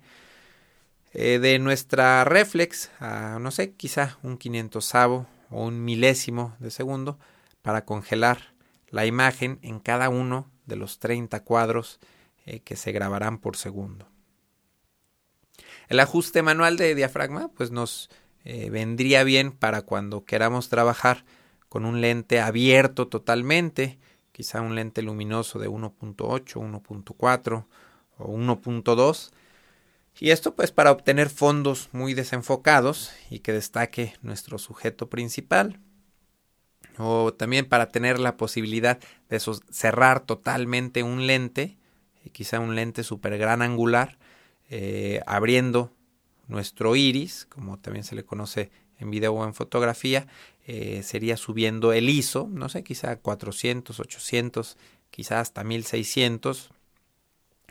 eh, 1.13 1.39
de 1.39 1.59
nuestra 1.59 2.23
reflex 2.23 2.91
a, 2.99 3.39
no 3.39 3.51
sé, 3.51 3.73
quizá 3.73 4.17
un 4.23 4.37
quinientosavo 4.37 5.27
o 5.49 5.65
un 5.65 5.83
milésimo 5.83 6.55
de 6.59 6.71
segundo 6.71 7.19
para 7.61 7.85
congelar 7.85 8.54
la 8.95 9.05
imagen 9.05 9.59
en 9.61 9.81
cada 9.81 10.07
uno 10.07 10.49
de 10.65 10.77
los 10.77 10.99
30 10.99 11.43
cuadros 11.43 11.99
eh, 12.45 12.61
que 12.61 12.77
se 12.77 12.93
grabarán 12.93 13.39
por 13.39 13.57
segundo. 13.57 14.07
El 15.89 15.99
ajuste 15.99 16.41
manual 16.41 16.77
de 16.77 16.95
diafragma 16.95 17.49
pues 17.49 17.71
nos 17.71 18.09
eh, 18.45 18.69
vendría 18.69 19.25
bien 19.25 19.51
para 19.51 19.81
cuando 19.81 20.23
queramos 20.23 20.69
trabajar 20.69 21.25
con 21.67 21.83
un 21.83 21.99
lente 21.99 22.39
abierto 22.39 23.09
totalmente 23.09 23.99
quizá 24.31 24.61
un 24.61 24.75
lente 24.75 25.01
luminoso 25.01 25.59
de 25.59 25.69
1.8, 25.69 26.15
1.4 26.15 27.65
o 28.17 28.37
1.2. 28.37 29.31
Y 30.21 30.29
esto 30.29 30.55
pues 30.55 30.71
para 30.71 30.93
obtener 30.93 31.29
fondos 31.29 31.89
muy 31.91 32.13
desenfocados 32.13 33.11
y 33.29 33.39
que 33.39 33.51
destaque 33.51 34.13
nuestro 34.21 34.57
sujeto 34.57 35.09
principal. 35.09 35.81
O 36.97 37.33
también 37.33 37.65
para 37.65 37.89
tener 37.89 38.19
la 38.19 38.37
posibilidad 38.37 38.99
de 39.29 39.39
cerrar 39.69 40.21
totalmente 40.21 41.03
un 41.03 41.27
lente, 41.27 41.77
quizá 42.31 42.59
un 42.59 42.75
lente 42.75 43.03
super 43.03 43.37
gran 43.37 43.61
angular, 43.61 44.17
eh, 44.69 45.21
abriendo 45.25 45.91
nuestro 46.47 46.95
iris, 46.95 47.45
como 47.49 47.77
también 47.79 48.03
se 48.03 48.15
le 48.15 48.23
conoce 48.23 48.71
en 48.99 49.11
video 49.11 49.33
o 49.33 49.45
en 49.45 49.53
fotografía, 49.53 50.27
eh, 50.67 51.01
sería 51.03 51.37
subiendo 51.37 51.93
el 51.93 52.09
ISO, 52.09 52.47
no 52.51 52.69
sé, 52.69 52.83
quizá 52.83 53.17
400, 53.17 53.99
800, 53.99 54.77
quizá 55.11 55.39
hasta 55.39 55.63
1600 55.63 56.71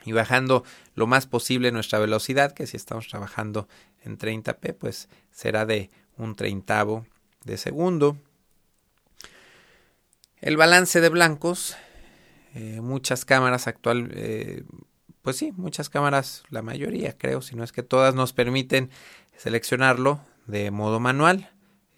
y 0.05 0.13
bajando 0.13 0.65
lo 0.95 1.07
más 1.07 1.27
posible 1.27 1.73
nuestra 1.73 1.99
velocidad, 1.99 2.53
que 2.53 2.67
si 2.67 2.77
estamos 2.77 3.09
trabajando 3.09 3.69
en 4.05 4.19
30p, 4.19 4.75
pues 4.75 5.09
será 5.31 5.65
de 5.67 5.91
un 6.19 6.37
treintavo 6.37 7.07
de 7.45 7.57
segundo. 7.57 8.17
El 10.45 10.59
balance 10.59 11.01
de 11.01 11.09
blancos, 11.09 11.75
eh, 12.55 12.83
muchas 12.83 13.25
cámaras 13.25 13.67
actual, 13.67 14.11
eh, 14.13 14.65
pues 15.23 15.37
sí, 15.37 15.53
muchas 15.53 15.89
cámaras, 15.89 16.43
la 16.51 16.61
mayoría 16.61 17.17
creo, 17.17 17.41
si 17.41 17.57
no 17.57 17.65
es 17.65 17.73
que 17.73 17.83
todas 17.83 18.15
nos 18.15 18.35
permiten 18.35 18.91
seleccionarlo 19.39 20.21
de 20.47 20.71
modo 20.71 21.01
manual. 21.01 21.51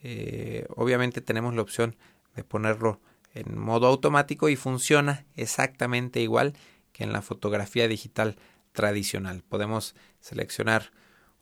Eh, 0.04 0.64
obviamente 0.76 1.20
tenemos 1.20 1.56
la 1.56 1.62
opción 1.62 1.96
de 2.36 2.44
ponerlo 2.44 3.00
en 3.34 3.58
modo 3.58 3.88
automático 3.88 4.48
y 4.48 4.54
funciona 4.54 5.26
exactamente 5.34 6.20
igual 6.20 6.54
que 6.92 7.02
en 7.02 7.12
la 7.12 7.22
fotografía 7.22 7.88
digital 7.88 8.36
tradicional. 8.70 9.42
Podemos 9.42 9.96
seleccionar 10.20 10.92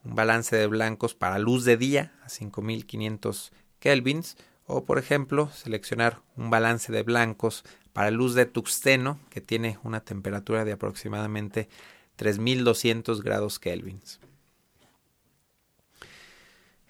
un 0.04 0.14
balance 0.14 0.56
de 0.56 0.68
blancos 0.68 1.14
para 1.14 1.38
luz 1.38 1.66
de 1.66 1.76
día 1.76 2.14
a 2.24 2.30
5500 2.30 3.52
kelvins 3.78 4.38
o 4.66 4.84
por 4.84 4.98
ejemplo 4.98 5.50
seleccionar 5.50 6.22
un 6.36 6.50
balance 6.50 6.92
de 6.92 7.02
blancos 7.02 7.64
para 7.92 8.10
luz 8.10 8.34
de 8.34 8.46
tuxteno 8.46 9.18
que 9.30 9.40
tiene 9.40 9.78
una 9.82 10.00
temperatura 10.00 10.64
de 10.64 10.72
aproximadamente 10.72 11.68
3200 12.16 13.22
grados 13.22 13.58
kelvins. 13.58 14.20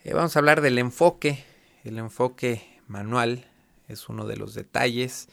Eh, 0.04 0.12
vamos 0.12 0.36
a 0.36 0.38
hablar 0.38 0.60
del 0.60 0.78
enfoque. 0.78 1.44
El 1.82 1.98
enfoque 1.98 2.80
manual 2.88 3.46
es 3.88 4.08
uno 4.08 4.26
de 4.26 4.36
los 4.36 4.54
detalles 4.54 5.28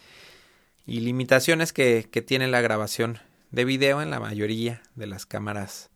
y 0.85 1.01
limitaciones 1.01 1.73
que, 1.73 2.03
tiene 2.25 2.47
la 2.47 2.61
grabación 2.61 3.19
de 3.51 3.65
video 3.65 4.01
en 4.01 4.09
la 4.09 4.19
mayoría 4.19 4.81
de 4.95 5.07
las 5.07 5.25
cámaras, 5.25 5.89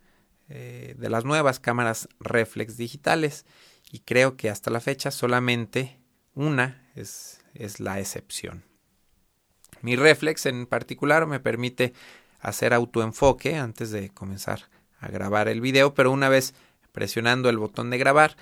eh, 0.50 0.96
de 0.98 1.10
las 1.10 1.26
nuevas 1.26 1.60
cámaras 1.60 2.08
reflex 2.20 2.78
digitales. 2.78 3.46
Y 3.92 4.00
creo 4.00 4.36
que 4.36 4.50
hasta 4.50 4.72
la 4.72 4.82
fecha 4.82 5.12
solamente 5.12 5.98
una 6.36 6.88
es, 6.96 7.42
es 7.54 7.80
la 7.80 8.00
excepción. 8.00 8.64
Mi 9.82 9.96
reflex 9.96 10.46
en 10.46 10.68
particular 10.68 11.26
me 11.26 11.40
permite 11.40 11.94
hacer 12.40 12.74
autoenfoque 12.74 13.56
antes 13.58 13.92
de 13.92 14.10
comenzar 14.10 14.70
a 15.00 15.08
grabar 15.08 15.48
el 15.48 15.62
video, 15.62 15.94
pero 15.94 16.12
una 16.12 16.30
vez 16.30 16.54
presionando 16.92 17.50
el 17.50 17.58
botón 17.58 17.90
de 17.90 17.98
grabar, 17.98 18.36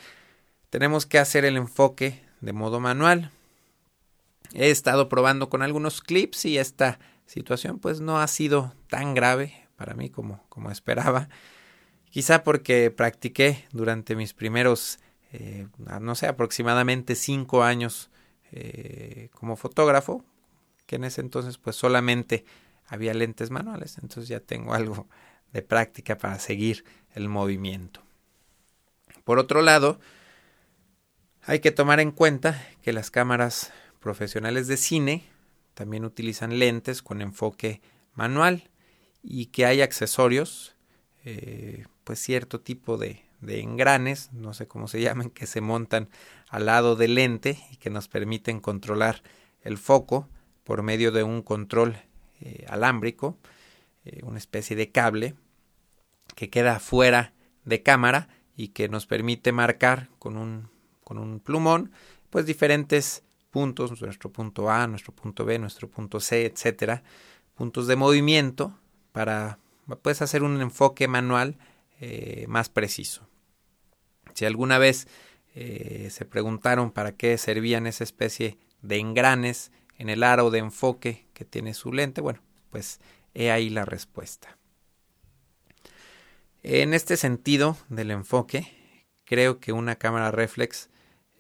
tenemos 0.70 1.06
que 1.06 1.20
hacer 1.20 1.46
el 1.46 1.58
enfoque 1.58 2.24
de 2.42 2.54
modo 2.54 2.80
manual. 2.80 3.32
He 4.54 4.70
estado 4.70 5.10
probando 5.10 5.50
con 5.50 5.62
algunos 5.62 6.02
clips 6.02 6.46
y 6.46 6.58
esta 6.58 7.00
situación 7.26 7.80
pues 7.80 8.02
no 8.02 8.20
ha 8.20 8.28
sido 8.28 8.74
tan 8.88 9.14
grave 9.14 9.68
para 9.76 9.96
mí 9.96 10.10
como, 10.10 10.44
como 10.50 10.70
esperaba. 10.72 11.30
Quizá 12.10 12.44
porque 12.44 12.92
practiqué 12.92 13.66
durante 13.72 14.16
mis 14.16 14.34
primeros, 14.34 15.00
eh, 15.34 15.68
no 16.00 16.14
sé, 16.16 16.28
aproximadamente 16.28 17.16
cinco 17.16 17.64
años 17.64 18.12
eh, 18.52 19.30
como 19.34 19.56
fotógrafo, 19.56 20.24
que 20.86 20.98
en 20.98 21.06
ese 21.06 21.22
entonces 21.22 21.58
pues 21.58 21.76
solamente 21.76 22.46
había 22.88 23.16
lentes 23.16 23.50
manuales, 23.50 23.98
entonces 23.98 24.28
ya 24.28 24.40
tengo 24.40 24.74
algo 24.76 25.08
de 25.52 25.64
práctica 25.64 26.18
para 26.18 26.38
seguir 26.38 26.86
el 27.16 27.30
movimiento. 27.30 28.02
Por 29.24 29.40
otro 29.40 29.64
lado, 29.64 30.00
hay 31.42 31.60
que 31.60 31.72
tomar 31.72 32.00
en 32.00 32.12
cuenta 32.12 32.62
que 32.84 32.94
las 32.94 33.10
cámaras 33.10 33.72
profesionales 34.00 34.68
de 34.68 34.78
cine 34.78 35.24
también 35.74 36.06
utilizan 36.06 36.60
lentes 36.60 37.02
con 37.02 37.22
enfoque 37.22 37.82
manual 38.14 38.70
y 39.24 39.48
que 39.48 39.66
hay 39.66 39.82
accesorios, 39.82 40.76
eh, 41.26 41.86
pues 42.04 42.20
cierto 42.20 42.60
tipo 42.60 42.98
de, 42.98 43.24
de 43.46 43.62
engranes, 43.62 44.32
no 44.34 44.54
sé 44.54 44.68
cómo 44.68 44.88
se 44.88 45.02
llaman, 45.02 45.30
que 45.30 45.48
se 45.48 45.62
montan 45.62 46.10
al 46.50 46.66
lado 46.66 46.96
del 46.96 47.16
lente 47.16 47.60
y 47.72 47.78
que 47.78 47.90
nos 47.90 48.08
permiten 48.08 48.60
controlar 48.60 49.22
el 49.62 49.78
foco 49.78 50.28
por 50.64 50.84
medio 50.84 51.12
de 51.12 51.24
un 51.24 51.42
control 51.42 51.98
eh, 52.42 52.66
alámbrico, 52.68 53.38
eh, 54.06 54.20
una 54.24 54.38
especie 54.38 54.76
de 54.76 54.92
cable 54.92 55.36
que 56.36 56.50
queda 56.50 56.80
fuera 56.80 57.34
de 57.66 57.82
cámara 57.82 58.30
y 58.56 58.70
que 58.70 58.90
nos 58.90 59.06
permite 59.06 59.52
marcar 59.52 60.10
con 60.20 60.38
un, 60.38 60.70
con 61.04 61.18
un 61.18 61.40
plumón 61.40 61.92
pues 62.30 62.46
diferentes 62.46 63.24
puntos, 63.52 64.02
nuestro 64.02 64.32
punto 64.32 64.70
A, 64.70 64.88
nuestro 64.88 65.14
punto 65.14 65.46
B, 65.46 65.60
nuestro 65.60 65.88
punto 65.88 66.20
C, 66.20 66.46
etcétera, 66.46 67.04
puntos 67.54 67.86
de 67.88 67.96
movimiento 67.96 68.80
para 69.12 69.60
pues 70.02 70.22
hacer 70.22 70.44
un 70.44 70.60
enfoque 70.62 71.08
manual 71.08 71.58
eh, 72.00 72.46
más 72.48 72.70
preciso. 72.70 73.28
Si 74.34 74.46
alguna 74.46 74.78
vez 74.78 75.08
eh, 75.56 76.10
se 76.12 76.26
preguntaron 76.26 76.92
para 76.92 77.12
qué 77.12 77.38
servían 77.38 77.88
esa 77.88 78.04
especie 78.04 78.58
de 78.82 78.98
engranes 78.98 79.72
en 79.98 80.10
el 80.10 80.24
aro 80.24 80.50
de 80.50 80.60
enfoque 80.60 81.28
que 81.34 81.46
tiene 81.46 81.74
su 81.74 81.94
lente, 81.94 82.22
bueno, 82.22 82.42
pues 82.70 83.00
he 83.34 83.52
ahí 83.52 83.70
la 83.70 83.86
respuesta. 83.86 84.58
En 86.64 86.94
este 86.94 87.18
sentido 87.18 87.78
del 87.90 88.12
enfoque, 88.12 88.68
creo 89.26 89.60
que 89.60 89.74
una 89.74 89.96
cámara 89.96 90.32
reflex 90.32 90.90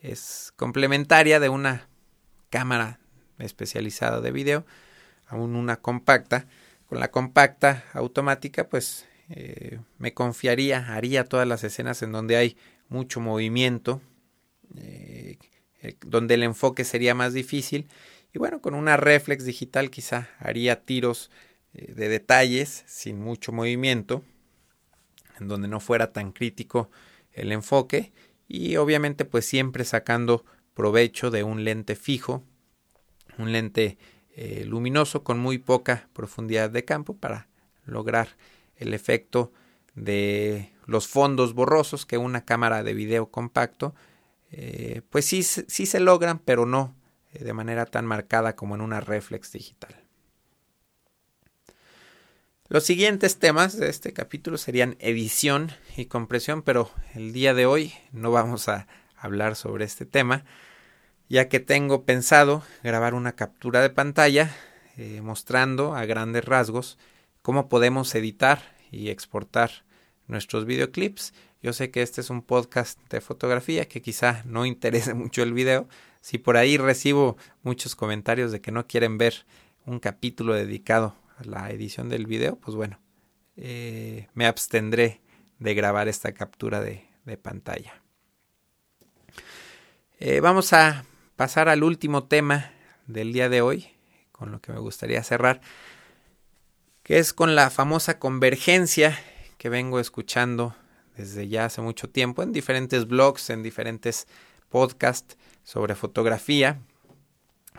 es 0.01 0.53
complementaria 0.57 1.39
de 1.39 1.49
una 1.49 1.87
cámara 2.49 2.99
especializada 3.39 4.21
de 4.21 4.31
video, 4.31 4.65
aún 5.27 5.55
una 5.55 5.77
compacta. 5.77 6.45
Con 6.87 6.99
la 6.99 7.09
compacta 7.09 7.85
automática, 7.93 8.67
pues 8.67 9.07
eh, 9.35 9.79
me 9.97 10.13
confiaría, 10.13 10.93
haría 10.93 11.23
todas 11.25 11.47
las 11.47 11.63
escenas 11.63 12.03
en 12.03 12.11
donde 12.11 12.35
hay 12.35 12.55
mucho 12.87 13.19
movimiento, 13.19 13.99
eh, 14.77 15.39
eh, 15.81 15.95
donde 16.05 16.35
el 16.35 16.43
enfoque 16.43 16.83
sería 16.83 17.15
más 17.15 17.33
difícil. 17.33 17.87
Y 18.31 18.37
bueno, 18.37 18.61
con 18.61 18.75
una 18.75 18.95
reflex 18.95 19.43
digital 19.43 19.89
quizá 19.89 20.29
haría 20.37 20.85
tiros 20.85 21.31
de 21.71 22.07
detalles 22.07 22.83
sin 22.85 23.19
mucho 23.19 23.51
movimiento, 23.51 24.23
en 25.39 25.47
donde 25.47 25.67
no 25.67 25.79
fuera 25.79 26.13
tan 26.13 26.31
crítico 26.31 26.91
el 27.31 27.51
enfoque 27.51 28.11
y 28.47 28.75
obviamente 28.75 29.25
pues 29.25 29.47
siempre 29.47 29.83
sacando 29.83 30.45
provecho 30.75 31.31
de 31.31 31.41
un 31.41 31.63
lente 31.63 31.95
fijo, 31.95 32.43
un 33.39 33.51
lente 33.51 33.97
luminoso 34.65 35.23
con 35.23 35.39
muy 35.39 35.57
poca 35.57 36.09
profundidad 36.13 36.69
de 36.69 36.85
campo 36.85 37.17
para 37.17 37.47
lograr 37.85 38.29
el 38.83 38.93
efecto 38.93 39.51
de 39.95 40.73
los 40.85 41.07
fondos 41.07 41.53
borrosos 41.53 42.05
que 42.05 42.17
una 42.17 42.45
cámara 42.45 42.83
de 42.83 42.93
video 42.93 43.27
compacto, 43.27 43.95
eh, 44.51 45.01
pues 45.09 45.25
sí, 45.25 45.43
sí 45.43 45.85
se 45.85 45.99
logran, 45.99 46.39
pero 46.39 46.65
no 46.65 46.95
eh, 47.33 47.43
de 47.43 47.53
manera 47.53 47.85
tan 47.85 48.05
marcada 48.05 48.55
como 48.55 48.75
en 48.75 48.81
una 48.81 48.99
reflex 49.01 49.51
digital. 49.51 49.95
Los 52.69 52.85
siguientes 52.85 53.39
temas 53.39 53.77
de 53.77 53.89
este 53.89 54.13
capítulo 54.13 54.57
serían 54.57 54.95
edición 54.99 55.71
y 55.95 56.05
compresión, 56.05 56.61
pero 56.61 56.89
el 57.13 57.33
día 57.33 57.53
de 57.53 57.65
hoy 57.65 57.93
no 58.11 58.31
vamos 58.31 58.67
a 58.67 58.87
hablar 59.15 59.55
sobre 59.55 59.85
este 59.85 60.05
tema, 60.05 60.43
ya 61.29 61.49
que 61.49 61.59
tengo 61.59 62.03
pensado 62.03 62.63
grabar 62.83 63.13
una 63.13 63.33
captura 63.33 63.81
de 63.81 63.89
pantalla 63.89 64.55
eh, 64.97 65.21
mostrando 65.21 65.95
a 65.95 66.05
grandes 66.05 66.45
rasgos 66.45 66.97
cómo 67.41 67.67
podemos 67.69 68.13
editar 68.15 68.72
y 68.93 69.09
exportar 69.09 69.83
nuestros 70.27 70.65
videoclips. 70.65 71.33
Yo 71.61 71.73
sé 71.73 71.91
que 71.91 72.01
este 72.01 72.21
es 72.21 72.29
un 72.29 72.41
podcast 72.41 72.99
de 73.09 73.21
fotografía 73.21 73.87
que 73.87 74.01
quizá 74.01 74.43
no 74.45 74.65
interese 74.65 75.13
mucho 75.13 75.43
el 75.43 75.53
video. 75.53 75.87
Si 76.21 76.37
por 76.37 76.57
ahí 76.57 76.77
recibo 76.77 77.37
muchos 77.63 77.95
comentarios 77.95 78.51
de 78.51 78.61
que 78.61 78.71
no 78.71 78.87
quieren 78.87 79.17
ver 79.17 79.45
un 79.85 79.99
capítulo 79.99 80.53
dedicado 80.53 81.15
a 81.37 81.43
la 81.43 81.71
edición 81.71 82.07
del 82.07 82.25
video, 82.25 82.55
pues 82.55 82.75
bueno, 82.75 82.99
eh, 83.57 84.27
me 84.33 84.45
abstendré 84.45 85.21
de 85.59 85.73
grabar 85.73 86.07
esta 86.07 86.33
captura 86.33 86.81
de, 86.81 87.05
pantalla. 87.41 88.01
Eh, 90.19 90.39
vamos 90.39 90.73
a 90.73 91.05
pasar 91.35 91.69
al 91.69 91.83
último 91.83 92.25
tema 92.25 92.71
del 93.07 93.33
día 93.33 93.49
de 93.49 93.61
hoy, 93.61 93.87
con 94.31 94.51
lo 94.51 94.59
que 94.61 94.71
me 94.71 94.79
gustaría 94.79 95.23
cerrar, 95.23 95.61
que 97.03 97.19
es 97.19 97.33
con 97.33 97.55
la 97.55 97.69
famosa 97.69 98.17
convergencia 98.17 99.19
que 99.57 99.69
vengo 99.69 99.99
escuchando 99.99 100.75
desde 101.17 101.47
ya 101.47 101.65
hace 101.65 101.81
mucho 101.81 102.09
tiempo 102.09 102.43
en 102.43 102.53
diferentes 102.53 103.07
blogs, 103.07 103.49
en 103.49 103.61
diferentes 103.61 104.25
podcasts 104.69 105.37
sobre 105.63 105.95
fotografía, 105.95 106.79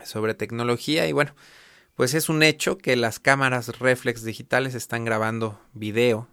sobre 0.05 0.35
tecnología 0.35 1.09
y 1.09 1.13
bueno, 1.13 1.35
pues 1.95 2.15
es 2.15 2.29
un 2.29 2.43
hecho 2.43 2.77
que 2.79 2.97
las 2.97 3.19
cámaras 3.19 3.79
reflex 3.79 4.25
digitales 4.25 4.75
están 4.75 5.05
grabando 5.05 5.61
video 5.73 6.29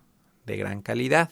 de 0.46 0.58
gran 0.58 0.82
calidad. 0.82 1.32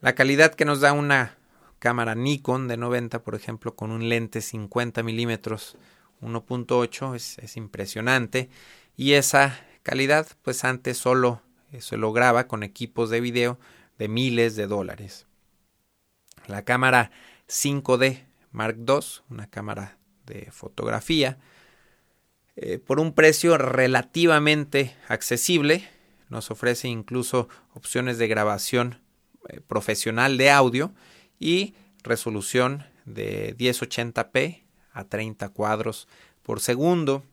La 0.00 0.14
calidad 0.14 0.54
que 0.54 0.64
nos 0.64 0.80
da 0.80 0.92
una 0.92 1.38
cámara 1.78 2.14
Nikon 2.14 2.66
de 2.66 2.76
90, 2.76 3.22
por 3.22 3.34
ejemplo, 3.34 3.74
con 3.74 3.90
un 3.90 4.08
lente 4.08 4.40
50 4.40 5.02
milímetros 5.02 5.76
1.8 6.22 7.14
es, 7.14 7.38
es 7.38 7.56
impresionante 7.56 8.48
y 8.96 9.12
esa 9.12 9.58
calidad 9.84 10.26
pues 10.42 10.64
antes 10.64 10.98
solo 10.98 11.40
se 11.78 11.96
lograba 11.96 12.48
con 12.48 12.64
equipos 12.64 13.10
de 13.10 13.20
video 13.20 13.58
de 13.98 14.08
miles 14.08 14.56
de 14.56 14.66
dólares. 14.66 15.26
La 16.46 16.64
cámara 16.64 17.12
5D 17.48 18.24
Mark 18.50 18.76
II, 18.86 19.00
una 19.30 19.48
cámara 19.48 19.98
de 20.26 20.50
fotografía, 20.50 21.38
eh, 22.56 22.78
por 22.78 23.00
un 23.00 23.12
precio 23.12 23.58
relativamente 23.58 24.96
accesible, 25.08 25.88
nos 26.28 26.50
ofrece 26.50 26.88
incluso 26.88 27.48
opciones 27.74 28.18
de 28.18 28.28
grabación 28.28 29.00
eh, 29.48 29.60
profesional 29.60 30.38
de 30.38 30.50
audio 30.50 30.94
y 31.38 31.74
resolución 32.02 32.84
de 33.04 33.56
1080p 33.58 34.62
a 34.92 35.04
30 35.04 35.48
cuadros 35.50 36.08
por 36.42 36.60
segundo. 36.60 37.24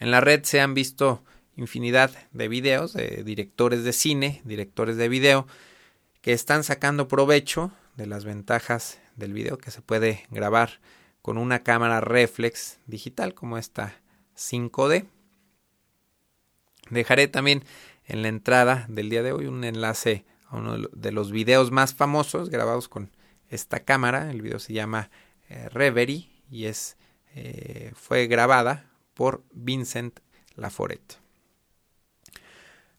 En 0.00 0.10
la 0.10 0.22
red 0.22 0.44
se 0.44 0.60
han 0.60 0.72
visto 0.72 1.22
infinidad 1.56 2.10
de 2.32 2.48
videos 2.48 2.94
de 2.94 3.22
directores 3.22 3.84
de 3.84 3.92
cine, 3.92 4.40
directores 4.44 4.96
de 4.96 5.10
video, 5.10 5.46
que 6.22 6.32
están 6.32 6.64
sacando 6.64 7.06
provecho 7.06 7.70
de 7.96 8.06
las 8.06 8.24
ventajas 8.24 8.98
del 9.16 9.34
video 9.34 9.58
que 9.58 9.70
se 9.70 9.82
puede 9.82 10.26
grabar 10.30 10.80
con 11.20 11.36
una 11.36 11.62
cámara 11.62 12.00
reflex 12.00 12.78
digital 12.86 13.34
como 13.34 13.58
esta 13.58 13.94
5D. 14.38 15.06
Dejaré 16.88 17.28
también 17.28 17.62
en 18.06 18.22
la 18.22 18.28
entrada 18.28 18.86
del 18.88 19.10
día 19.10 19.22
de 19.22 19.32
hoy 19.32 19.46
un 19.46 19.64
enlace 19.64 20.24
a 20.46 20.56
uno 20.56 20.78
de 20.78 21.12
los 21.12 21.30
videos 21.30 21.70
más 21.70 21.94
famosos 21.94 22.48
grabados 22.48 22.88
con 22.88 23.10
esta 23.50 23.80
cámara. 23.80 24.30
El 24.30 24.40
video 24.40 24.60
se 24.60 24.72
llama 24.72 25.10
eh, 25.50 25.68
Reverie 25.68 26.30
y 26.50 26.64
es, 26.64 26.96
eh, 27.34 27.92
fue 27.94 28.26
grabada 28.28 28.89
por 29.20 29.44
Vincent 29.52 30.20
Laforet. 30.56 31.18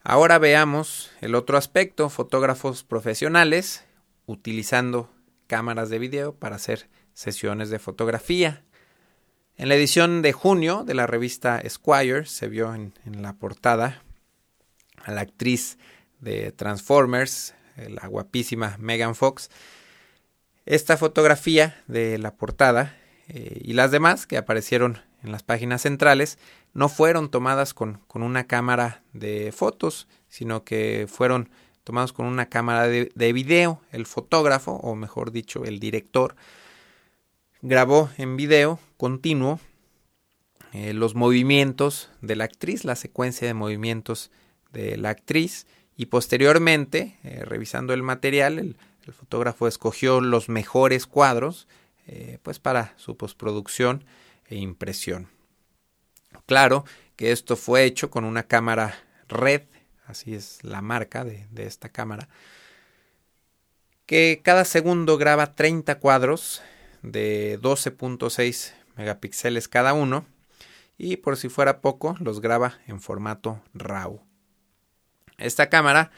Ahora 0.04 0.38
veamos 0.38 1.10
el 1.20 1.34
otro 1.34 1.58
aspecto, 1.58 2.12
fotógrafos 2.12 2.84
profesionales 2.84 3.86
utilizando 4.28 5.10
cámaras 5.48 5.90
de 5.90 5.98
video 5.98 6.36
para 6.36 6.58
hacer 6.58 6.92
sesiones 7.16 7.72
de 7.72 7.80
fotografía. 7.80 8.64
En 9.58 9.68
la 9.68 9.74
edición 9.74 10.22
de 10.22 10.32
junio 10.32 10.84
de 10.84 10.94
la 10.94 11.08
revista 11.08 11.60
Squire 11.68 12.28
se 12.28 12.48
vio 12.48 12.76
en, 12.76 12.94
la 13.04 13.34
portada 13.34 14.04
a 15.04 15.12
la 15.12 15.22
actriz 15.22 15.80
de 16.20 16.52
Transformers, 16.52 17.56
la 17.78 18.06
guapísima 18.06 18.76
Megan 18.78 19.16
Fox. 19.16 19.50
Esta 20.68 20.98
fotografía 20.98 21.82
de 21.88 22.20
la 22.20 22.36
portada 22.36 22.96
eh, 23.28 23.60
y 23.64 23.74
las 23.74 23.90
demás 23.90 24.28
que 24.28 24.38
aparecieron 24.38 25.00
en 25.24 25.32
las 25.32 25.44
páginas 25.44 25.82
centrales 25.82 26.38
no 26.74 26.90
fueron 26.90 27.30
tomadas 27.30 27.74
con, 27.74 28.02
una 28.14 28.46
cámara 28.46 29.04
de 29.14 29.52
fotos, 29.52 30.08
sino 30.30 30.64
que 30.64 31.08
fueron 31.10 31.50
tomados 31.84 32.14
con 32.14 32.26
una 32.26 32.48
cámara 32.48 32.88
de, 32.88 33.34
video. 33.34 33.82
El 33.92 34.06
fotógrafo, 34.06 34.74
o 34.74 34.96
mejor 34.96 35.32
dicho, 35.32 35.66
el 35.66 35.80
director, 35.80 36.36
grabó 37.62 38.10
en 38.18 38.38
video 38.38 38.80
continuo 38.98 39.60
eh, 40.74 40.94
los 40.94 41.16
movimientos 41.16 42.10
de 42.22 42.36
la 42.36 42.46
actriz, 42.46 42.86
la 42.86 42.96
secuencia 42.96 43.48
de 43.48 43.54
movimientos 43.54 44.32
de 44.72 44.98
la 44.98 45.10
actriz, 45.10 45.68
y 45.98 46.08
posteriormente, 46.08 47.18
eh, 47.24 47.44
revisando 47.46 47.94
el 47.94 48.02
material, 48.02 48.58
el, 48.58 48.76
fotógrafo 49.14 49.68
escogió 49.68 50.22
los 50.22 50.48
mejores 50.48 51.06
cuadros 51.06 51.68
eh, 52.08 52.38
pues 52.44 52.60
para 52.60 52.94
su 52.98 53.18
postproducción 53.18 54.06
e 54.52 54.58
impresión. 54.58 55.30
Claro 56.46 56.86
que 57.16 57.32
esto 57.32 57.56
fue 57.56 57.86
hecho 57.86 58.12
con 58.12 58.26
una 58.26 58.44
cámara 58.44 58.96
red, 59.28 59.64
así 60.06 60.36
es 60.36 60.64
la 60.64 60.82
marca 60.82 61.24
de, 61.24 61.48
esta 61.56 61.90
cámara, 61.90 62.28
que 64.06 64.42
cada 64.44 64.66
segundo 64.66 65.18
graba 65.18 65.56
30 65.56 66.00
cuadros 66.00 66.62
de 67.02 67.60
12.6 67.62 68.74
megapíxeles 68.98 69.68
cada 69.68 69.94
uno 69.94 70.26
y 70.98 71.18
por 71.18 71.38
si 71.38 71.50
fuera 71.50 71.80
poco 71.82 72.16
los 72.20 72.42
graba 72.42 72.80
en 72.88 73.00
formato 73.00 73.62
RAW. 73.74 74.22
Esta 75.38 75.70
cámara, 75.70 76.12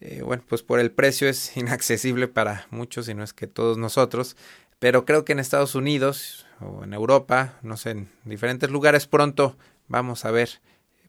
eh, 0.00 0.22
bueno, 0.22 0.44
pues 0.46 0.62
por 0.62 0.78
el 0.78 0.92
precio 0.92 1.28
es 1.28 1.56
inaccesible 1.56 2.28
para 2.28 2.66
muchos 2.70 3.08
y 3.08 3.14
no 3.14 3.24
es 3.24 3.32
que 3.32 3.46
todos 3.46 3.78
nosotros, 3.78 4.36
pero 4.78 5.04
creo 5.04 5.24
que 5.24 5.32
en 5.32 5.38
Estados 5.38 5.74
Unidos 5.74 6.46
o 6.60 6.84
en 6.84 6.92
Europa, 6.92 7.58
no 7.62 7.76
sé, 7.76 7.90
en 7.90 8.08
diferentes 8.24 8.70
lugares 8.70 9.06
pronto 9.06 9.56
vamos 9.88 10.24
a 10.24 10.30
ver 10.30 10.60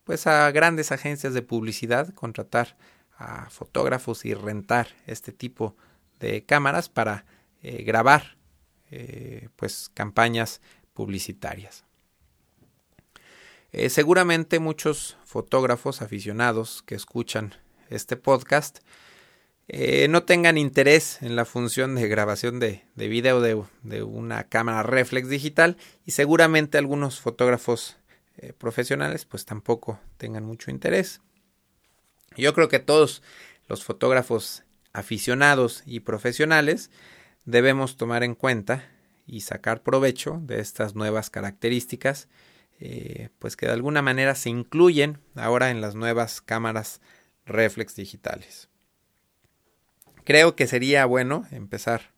pues 0.04 0.26
a 0.26 0.50
grandes 0.52 0.92
agencias 0.92 1.34
de 1.34 1.42
publicidad 1.42 2.14
contratar 2.14 2.78
a 3.18 3.50
fotógrafos 3.50 4.26
y 4.26 4.34
rentar 4.34 4.88
este 5.06 5.32
tipo 5.32 5.76
de 6.20 6.46
cámaras 6.46 6.88
para 6.88 7.26
eh, 7.62 7.84
grabar 7.84 8.38
eh, 8.90 9.50
pues 9.56 9.90
campañas 9.94 10.62
publicitarias. 10.94 11.84
Eh, 13.74 13.90
seguramente 13.90 14.60
muchos 14.60 15.18
fotógrafos 15.26 16.02
aficionados 16.02 16.84
que 16.84 16.96
escuchan 16.96 17.54
este 17.90 18.16
podcast 18.16 18.80
eh, 19.70 20.08
no 20.08 20.24
tengan 20.24 20.58
interés 20.58 21.22
en 21.22 21.36
la 21.36 21.44
función 21.44 21.96
de 21.96 22.08
grabación 22.08 22.60
de, 22.60 22.86
de 22.96 23.08
video 23.10 23.42
de, 23.42 24.04
una 24.04 24.46
cámara 24.46 24.82
reflex 24.84 25.28
digital 25.28 25.76
y 26.06 26.12
seguramente 26.12 26.78
algunos 26.78 27.20
fotógrafos 27.20 27.98
eh, 28.38 28.54
profesionales 28.54 29.26
pues 29.26 29.44
tampoco 29.46 30.00
tengan 30.18 30.46
mucho 30.46 30.72
interés. 30.72 31.20
Yo 32.38 32.54
creo 32.54 32.70
que 32.70 32.80
todos 32.80 33.24
los 33.68 33.84
fotógrafos 33.84 34.64
aficionados 34.94 35.84
y 35.86 36.00
profesionales 36.00 36.90
debemos 37.44 37.98
tomar 37.98 38.24
en 38.24 38.36
cuenta 38.36 38.90
y 39.26 39.42
sacar 39.42 39.84
provecho 39.84 40.40
de 40.44 40.62
estas 40.62 40.96
nuevas 40.96 41.30
características 41.30 42.30
eh, 42.80 43.30
pues 43.40 43.58
que 43.58 43.66
de 43.66 43.74
alguna 43.74 44.02
manera 44.02 44.34
se 44.36 44.50
incluyen 44.50 45.20
ahora 45.36 45.72
en 45.72 45.82
las 45.82 45.96
nuevas 45.96 46.40
cámaras 46.40 47.02
reflex 47.46 47.96
digitales 47.96 48.70
creo 50.28 50.58
que 50.58 50.68
sería 50.68 51.06
bueno 51.06 51.48
empezar 51.52 52.12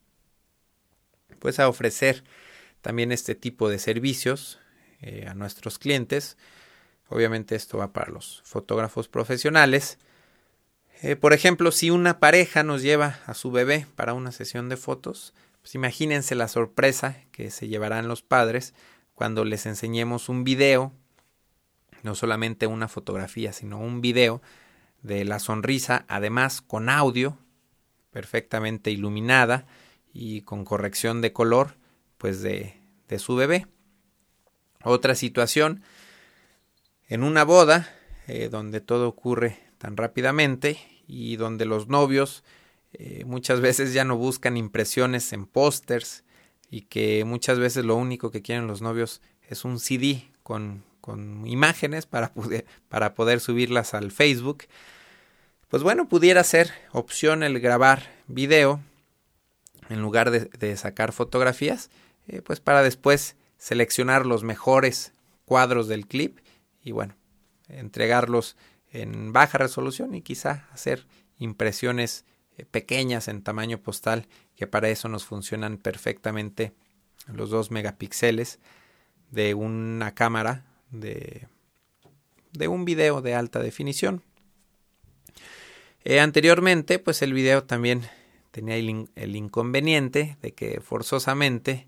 pues 1.37 1.59
a 1.59 1.69
ofrecer 1.69 2.23
también 2.81 3.11
este 3.11 3.35
tipo 3.35 3.69
de 3.69 3.77
servicios 3.77 4.57
eh, 5.01 5.27
a 5.29 5.35
nuestros 5.35 5.77
clientes. 5.77 6.35
Obviamente 7.07 7.55
esto 7.55 7.77
va 7.77 7.93
para 7.93 8.11
los 8.11 8.41
fotógrafos 8.45 9.07
profesionales. 9.07 9.99
Eh, 11.03 11.17
por 11.17 11.33
ejemplo, 11.33 11.71
si 11.71 11.91
una 11.91 12.19
pareja 12.19 12.63
nos 12.63 12.81
lleva 12.81 13.19
a 13.27 13.35
su 13.35 13.51
bebé 13.51 13.85
para 13.95 14.15
una 14.15 14.31
sesión 14.31 14.69
de 14.69 14.77
fotos, 14.77 15.35
pues 15.61 15.75
imagínense 15.75 16.33
la 16.33 16.47
sorpresa 16.47 17.15
que 17.31 17.51
se 17.51 17.67
llevarán 17.67 18.07
los 18.07 18.23
padres 18.23 18.73
cuando 19.13 19.45
les 19.45 19.67
enseñemos 19.67 20.29
un 20.29 20.43
video, 20.43 20.93
no 22.01 22.15
solamente 22.15 22.65
una 22.65 22.87
fotografía, 22.87 23.53
sino 23.53 23.77
un 23.77 24.01
video 24.01 24.41
de 25.03 25.25
la 25.25 25.37
sonrisa, 25.37 26.05
además 26.07 26.61
con 26.61 26.89
audio, 26.89 27.37
perfectamente 28.11 28.91
iluminada 28.91 29.65
y 30.13 30.41
con 30.41 30.65
corrección 30.65 31.21
de 31.21 31.33
color 31.33 31.75
pues 32.17 32.41
de, 32.41 32.75
de 33.07 33.19
su 33.19 33.35
bebé. 33.35 33.67
Otra 34.83 35.15
situación 35.15 35.83
en 37.07 37.23
una 37.23 37.43
boda 37.43 37.93
eh, 38.27 38.49
donde 38.49 38.81
todo 38.81 39.07
ocurre 39.07 39.59
tan 39.77 39.97
rápidamente 39.97 40.77
y 41.07 41.35
donde 41.35 41.65
los 41.65 41.87
novios 41.87 42.43
eh, 42.93 43.23
muchas 43.25 43.61
veces 43.61 43.93
ya 43.93 44.03
no 44.03 44.17
buscan 44.17 44.57
impresiones 44.57 45.33
en 45.33 45.45
pósters 45.45 46.23
y 46.69 46.81
que 46.81 47.25
muchas 47.25 47.57
veces 47.59 47.85
lo 47.85 47.95
único 47.95 48.29
que 48.29 48.41
quieren 48.41 48.67
los 48.67 48.81
novios 48.81 49.21
es 49.47 49.65
un 49.65 49.79
CD 49.79 50.29
con, 50.43 50.83
con 51.01 51.47
imágenes 51.47 52.05
para 52.05 52.31
para 52.87 53.15
poder 53.15 53.39
subirlas 53.39 53.93
al 53.93 54.11
Facebook 54.11 54.65
pues 55.69 55.83
bueno, 55.83 56.09
pudiera 56.09 56.43
ser 56.43 56.71
opción 56.91 57.43
el 57.43 57.59
grabar 57.59 58.11
video 58.27 58.81
en 59.89 60.01
lugar 60.01 60.31
de, 60.31 60.77
sacar 60.77 61.13
fotografías, 61.13 61.89
eh, 62.27 62.41
pues 62.41 62.59
para 62.59 62.83
después 62.83 63.35
seleccionar 63.57 64.25
los 64.25 64.43
mejores 64.43 65.13
cuadros 65.45 65.87
del 65.87 66.07
clip 66.07 66.39
y 66.83 66.91
bueno, 66.91 67.15
entregarlos 67.67 68.55
en 68.91 69.33
baja 69.33 69.57
resolución 69.57 70.15
y 70.15 70.21
quizá 70.21 70.67
hacer 70.71 71.05
impresiones 71.37 72.25
eh, 72.57 72.65
pequeñas 72.65 73.27
en 73.27 73.43
tamaño 73.43 73.79
postal 73.79 74.27
que 74.55 74.67
para 74.67 74.89
eso 74.89 75.07
nos 75.07 75.25
funcionan 75.25 75.77
perfectamente 75.77 76.73
los 77.27 77.49
2 77.49 77.71
megapíxeles 77.71 78.59
de 79.29 79.53
una 79.53 80.15
cámara 80.15 80.65
de, 80.89 81.47
de 82.53 82.67
un 82.67 82.85
video 82.85 83.21
de 83.21 83.35
alta 83.35 83.59
definición. 83.59 84.23
Eh, 86.03 86.19
anteriormente, 86.19 86.99
pues 86.99 87.21
el 87.21 87.33
video 87.33 87.63
también 87.63 88.03
tenía 88.51 88.75
el, 88.75 89.35
inconveniente 89.35 90.37
de 90.41 90.53
que 90.53 90.79
forzosamente 90.81 91.87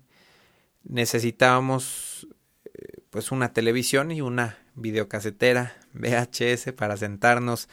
necesitábamos 0.84 2.26
eh, 2.64 3.00
pues 3.10 3.32
una 3.32 3.52
televisión 3.52 4.10
y 4.10 4.20
una 4.20 4.58
videocasetera 4.74 5.76
VHS 5.94 6.72
para 6.72 6.96
sentarnos 6.96 7.68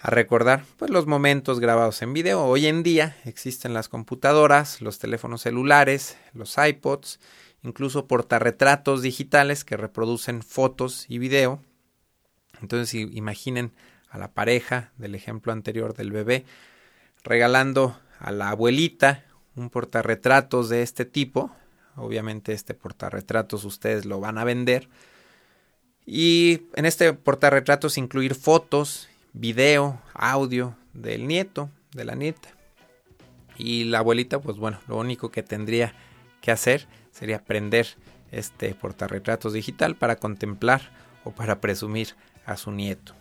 a 0.00 0.10
recordar 0.10 0.64
pues 0.76 0.90
los 0.90 1.06
momentos 1.06 1.60
grabados 1.60 2.02
en 2.02 2.12
video. 2.12 2.44
Hoy 2.44 2.66
en 2.66 2.82
día 2.82 3.16
existen 3.24 3.74
las 3.74 3.88
computadoras, 3.88 4.80
los 4.80 4.98
teléfonos 4.98 5.42
celulares, 5.42 6.16
los 6.34 6.56
iPods, 6.56 7.20
incluso 7.62 8.06
portarretratos 8.06 9.02
digitales 9.02 9.64
que 9.64 9.76
reproducen 9.76 10.42
fotos 10.42 11.06
y 11.08 11.18
video. 11.18 11.60
Entonces 12.60 12.94
imaginen 12.94 13.72
a 14.10 14.18
la 14.18 14.32
pareja 14.32 14.92
del 14.96 15.14
ejemplo 15.14 15.52
anterior 15.52 15.94
del 15.94 16.12
bebé, 16.12 16.44
regalando 17.24 17.98
a 18.18 18.32
la 18.32 18.50
abuelita 18.50 19.24
un 19.54 19.70
portarretratos 19.70 20.68
de 20.68 20.82
este 20.82 21.04
tipo. 21.04 21.50
Obviamente 21.96 22.52
este 22.52 22.74
portarretratos 22.74 23.64
ustedes 23.64 24.04
lo 24.04 24.20
van 24.20 24.38
a 24.38 24.44
vender. 24.44 24.88
Y 26.06 26.62
en 26.74 26.86
este 26.86 27.12
portarretratos 27.12 27.98
incluir 27.98 28.34
fotos, 28.34 29.08
video, 29.32 30.00
audio 30.14 30.74
del 30.94 31.26
nieto, 31.26 31.70
de 31.92 32.04
la 32.04 32.14
nieta. 32.14 32.48
Y 33.56 33.84
la 33.84 33.98
abuelita, 33.98 34.40
pues 34.40 34.56
bueno, 34.56 34.80
lo 34.86 34.96
único 34.96 35.30
que 35.30 35.42
tendría 35.42 35.94
que 36.40 36.52
hacer 36.52 36.86
sería 37.10 37.44
prender 37.44 37.96
este 38.30 38.74
portarretratos 38.74 39.52
digital 39.52 39.96
para 39.96 40.16
contemplar 40.16 40.90
o 41.24 41.32
para 41.32 41.60
presumir 41.60 42.14
a 42.46 42.56
su 42.56 42.70
nieto. 42.70 43.17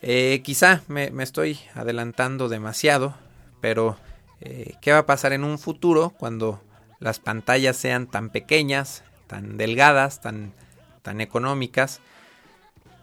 Eh, 0.00 0.42
quizá 0.44 0.82
me, 0.86 1.10
estoy 1.22 1.58
adelantando 1.74 2.48
demasiado, 2.48 3.16
pero 3.60 3.96
eh, 4.40 4.74
¿qué 4.80 4.92
va 4.92 4.98
a 4.98 5.06
pasar 5.06 5.32
en 5.32 5.44
un 5.44 5.58
futuro 5.58 6.10
cuando 6.10 6.62
las 7.00 7.18
pantallas 7.18 7.76
sean 7.76 8.06
tan 8.06 8.30
pequeñas, 8.30 9.02
tan 9.26 9.56
delgadas, 9.56 10.20
tan, 10.20 10.52
tan 11.02 11.20
económicas, 11.20 12.00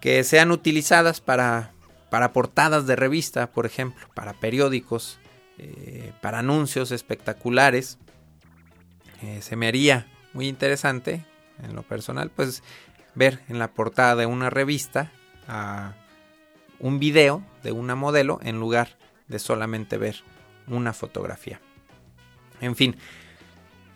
que 0.00 0.24
sean 0.24 0.50
utilizadas 0.50 1.20
para, 1.20 1.72
para 2.10 2.32
portadas 2.32 2.86
de 2.86 2.96
revista, 2.96 3.50
por 3.50 3.66
ejemplo, 3.66 4.08
para 4.14 4.34
periódicos, 4.34 5.18
eh, 5.58 6.12
para 6.20 6.40
anuncios 6.40 6.90
espectaculares? 6.90 7.98
se 9.40 9.56
me 9.56 9.66
haría 9.66 10.06
muy 10.34 10.46
interesante, 10.46 11.24
en 11.62 11.74
lo 11.74 11.82
personal, 11.82 12.30
pues 12.30 12.62
ver 13.14 13.40
en 13.48 13.58
la 13.58 13.72
portada 13.72 14.14
de 14.14 14.26
una 14.26 14.50
revista 14.50 15.10
a 15.48 15.94
un 16.80 16.98
video 16.98 17.42
de 17.62 17.72
una 17.72 17.94
modelo 17.94 18.38
en 18.42 18.58
lugar 18.60 18.96
de 19.28 19.38
solamente 19.38 19.98
ver 19.98 20.16
una 20.66 20.92
fotografía. 20.92 21.60
En 22.60 22.76
fin, 22.76 22.96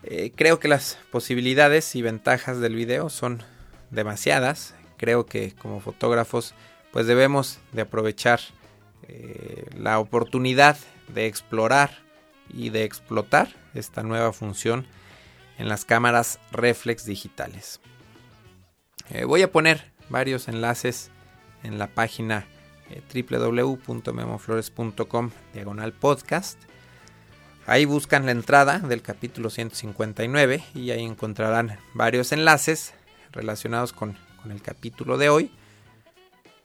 eh, 0.03 0.33
creo 0.35 0.59
que 0.59 0.69
las 0.69 0.99
posibilidades 1.11 1.95
y 1.95 2.03
ventajas 2.03 2.61
del 2.61 2.75
video 2.75 3.11
son 3.11 3.43
demasiadas. 3.91 4.75
Creo 4.97 5.27
que 5.27 5.55
como 5.55 5.81
fotógrafos 5.81 6.55
pues 6.93 7.07
debemos 7.07 7.61
de 7.73 7.83
aprovechar 7.83 8.41
eh, 9.09 9.67
la 9.77 9.99
oportunidad 9.99 10.77
de 11.09 11.27
explorar 11.27 11.99
y 12.49 12.71
de 12.71 12.85
explotar 12.85 13.49
esta 13.75 14.03
nueva 14.03 14.33
función 14.33 14.87
en 15.59 15.69
las 15.69 15.85
cámaras 15.85 16.41
reflex 16.51 17.05
digitales. 17.05 17.81
Eh, 19.11 19.25
voy 19.25 19.43
a 19.43 19.53
poner 19.53 19.93
varios 20.09 20.49
enlaces 20.49 21.11
en 21.63 21.79
la 21.79 21.89
página 21.89 22.47
www.memoflores.com 23.13 25.31
diagonal 25.53 25.93
podcast. 25.93 26.59
Ahí 27.67 27.85
buscan 27.85 28.27
la 28.27 28.33
entrada 28.33 28.81
del 28.81 29.03
capítulo 29.03 29.51
159 29.51 30.65
y 30.75 30.91
ahí 30.91 31.05
encontrarán 31.05 31.79
varios 31.95 32.33
enlaces 32.33 32.95
relacionados 33.33 33.93
con, 33.93 34.17
el 34.51 34.63
capítulo 34.63 35.19
de 35.19 35.29
hoy. 35.29 35.53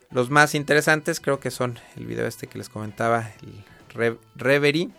Los 0.10 0.30
más 0.30 0.56
interesantes 0.56 1.20
creo 1.20 1.40
que 1.40 1.52
son 1.52 1.78
el 1.98 2.06
video 2.06 2.26
este 2.26 2.48
que 2.48 2.58
les 2.58 2.70
comentaba, 2.70 3.32
el 3.42 4.18
Reverie, 4.36 4.90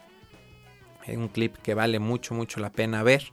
un 1.09 1.29
clip 1.29 1.57
que 1.57 1.75
vale 1.75 1.99
mucho, 1.99 2.35
mucho 2.35 2.61
la 2.61 2.71
pena 2.71 3.03
ver. 3.03 3.33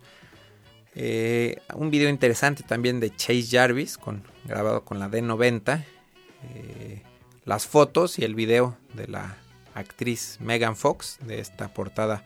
Eh, 0.96 1.58
un 1.74 1.90
video 1.90 2.10
interesante 2.10 2.64
también 2.64 3.00
de 3.00 3.16
Chase 3.16 3.48
Jarvis, 3.50 3.98
con, 3.98 4.24
grabado 4.46 4.86
con 4.86 5.00
la 5.00 5.10
D90. 5.10 5.84
Eh, 6.56 7.02
las 7.46 7.68
fotos 7.68 8.20
y 8.20 8.26
el 8.26 8.36
video 8.36 8.78
de 8.94 9.08
la 9.08 9.38
actriz 9.74 10.38
Megan 10.40 10.76
Fox, 10.76 11.18
de 11.22 11.40
esta 11.40 11.74
portada 11.74 12.24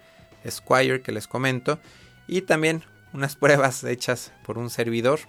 Squire 0.48 1.02
que 1.02 1.12
les 1.12 1.28
comento. 1.28 1.80
Y 2.28 2.42
también 2.42 2.84
unas 3.14 3.36
pruebas 3.38 3.84
hechas 3.84 4.34
por 4.46 4.58
un 4.58 4.70
servidor 4.70 5.20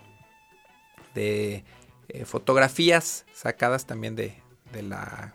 de 1.14 1.64
eh, 2.08 2.24
fotografías 2.24 3.24
sacadas 3.34 3.86
también 3.86 4.16
de, 4.16 4.40
de 4.72 4.82
la 4.82 5.34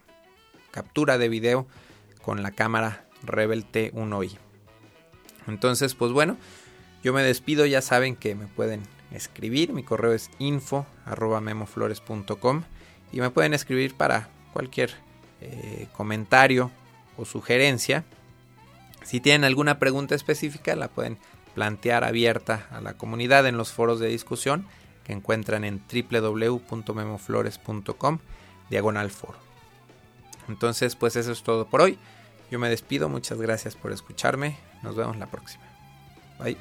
captura 0.72 1.18
de 1.18 1.30
video 1.30 1.68
con 2.22 2.42
la 2.42 2.52
cámara 2.52 3.06
Rebel 3.24 3.70
T1i. 3.70 4.38
Entonces, 5.48 5.94
pues 5.94 6.12
bueno, 6.12 6.38
yo 7.04 7.14
me 7.14 7.22
despido, 7.22 7.66
ya 7.66 7.82
saben 7.82 8.16
que 8.16 8.34
me 8.34 8.48
pueden 8.48 8.84
escribir, 9.12 9.74
mi 9.74 9.84
correo 9.84 10.14
es 10.14 10.32
info 10.40 10.86
memoflores.com 11.42 12.64
y 13.12 13.20
me 13.20 13.30
pueden 13.30 13.54
escribir 13.54 13.96
para 13.96 14.30
cualquier 14.54 14.92
eh, 15.42 15.88
comentario 15.94 16.72
o 17.18 17.26
sugerencia. 17.26 18.04
Si 19.04 19.20
tienen 19.20 19.44
alguna 19.44 19.80
pregunta 19.80 20.14
específica, 20.16 20.76
la 20.76 20.88
pueden 20.88 21.18
plantear 21.54 22.04
abierta 22.04 22.68
a 22.72 22.82
la 22.82 22.94
comunidad 22.94 23.46
en 23.48 23.58
los 23.58 23.72
foros 23.72 24.00
de 24.00 24.08
discusión 24.08 24.66
que 25.04 25.14
encuentran 25.14 25.64
en 25.66 25.84
www.memoflores.com 25.92 28.20
diagonal 28.70 29.12
foro. 29.12 29.38
Entonces, 30.48 30.96
pues 30.96 31.16
eso 31.16 31.32
es 31.32 31.44
todo 31.44 31.68
por 31.68 31.82
hoy. 31.82 32.00
Yo 32.50 32.58
me 32.60 32.70
despido, 32.70 33.10
muchas 33.10 33.40
gracias 33.40 33.76
por 33.76 33.92
escucharme. 33.92 34.58
Nos 34.82 34.96
vemos 34.96 35.18
la 35.18 35.28
próxima. 35.28 35.64
Bye. 36.40 36.58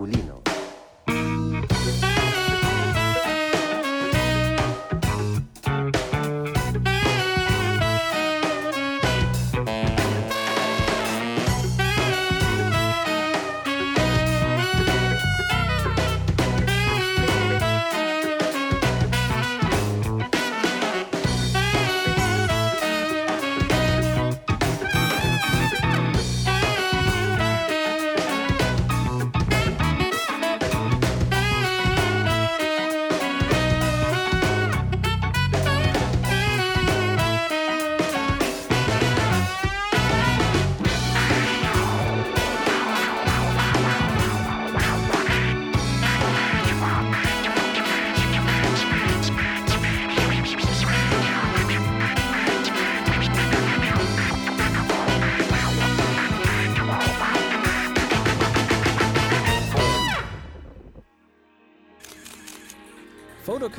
masculina. 0.00 0.29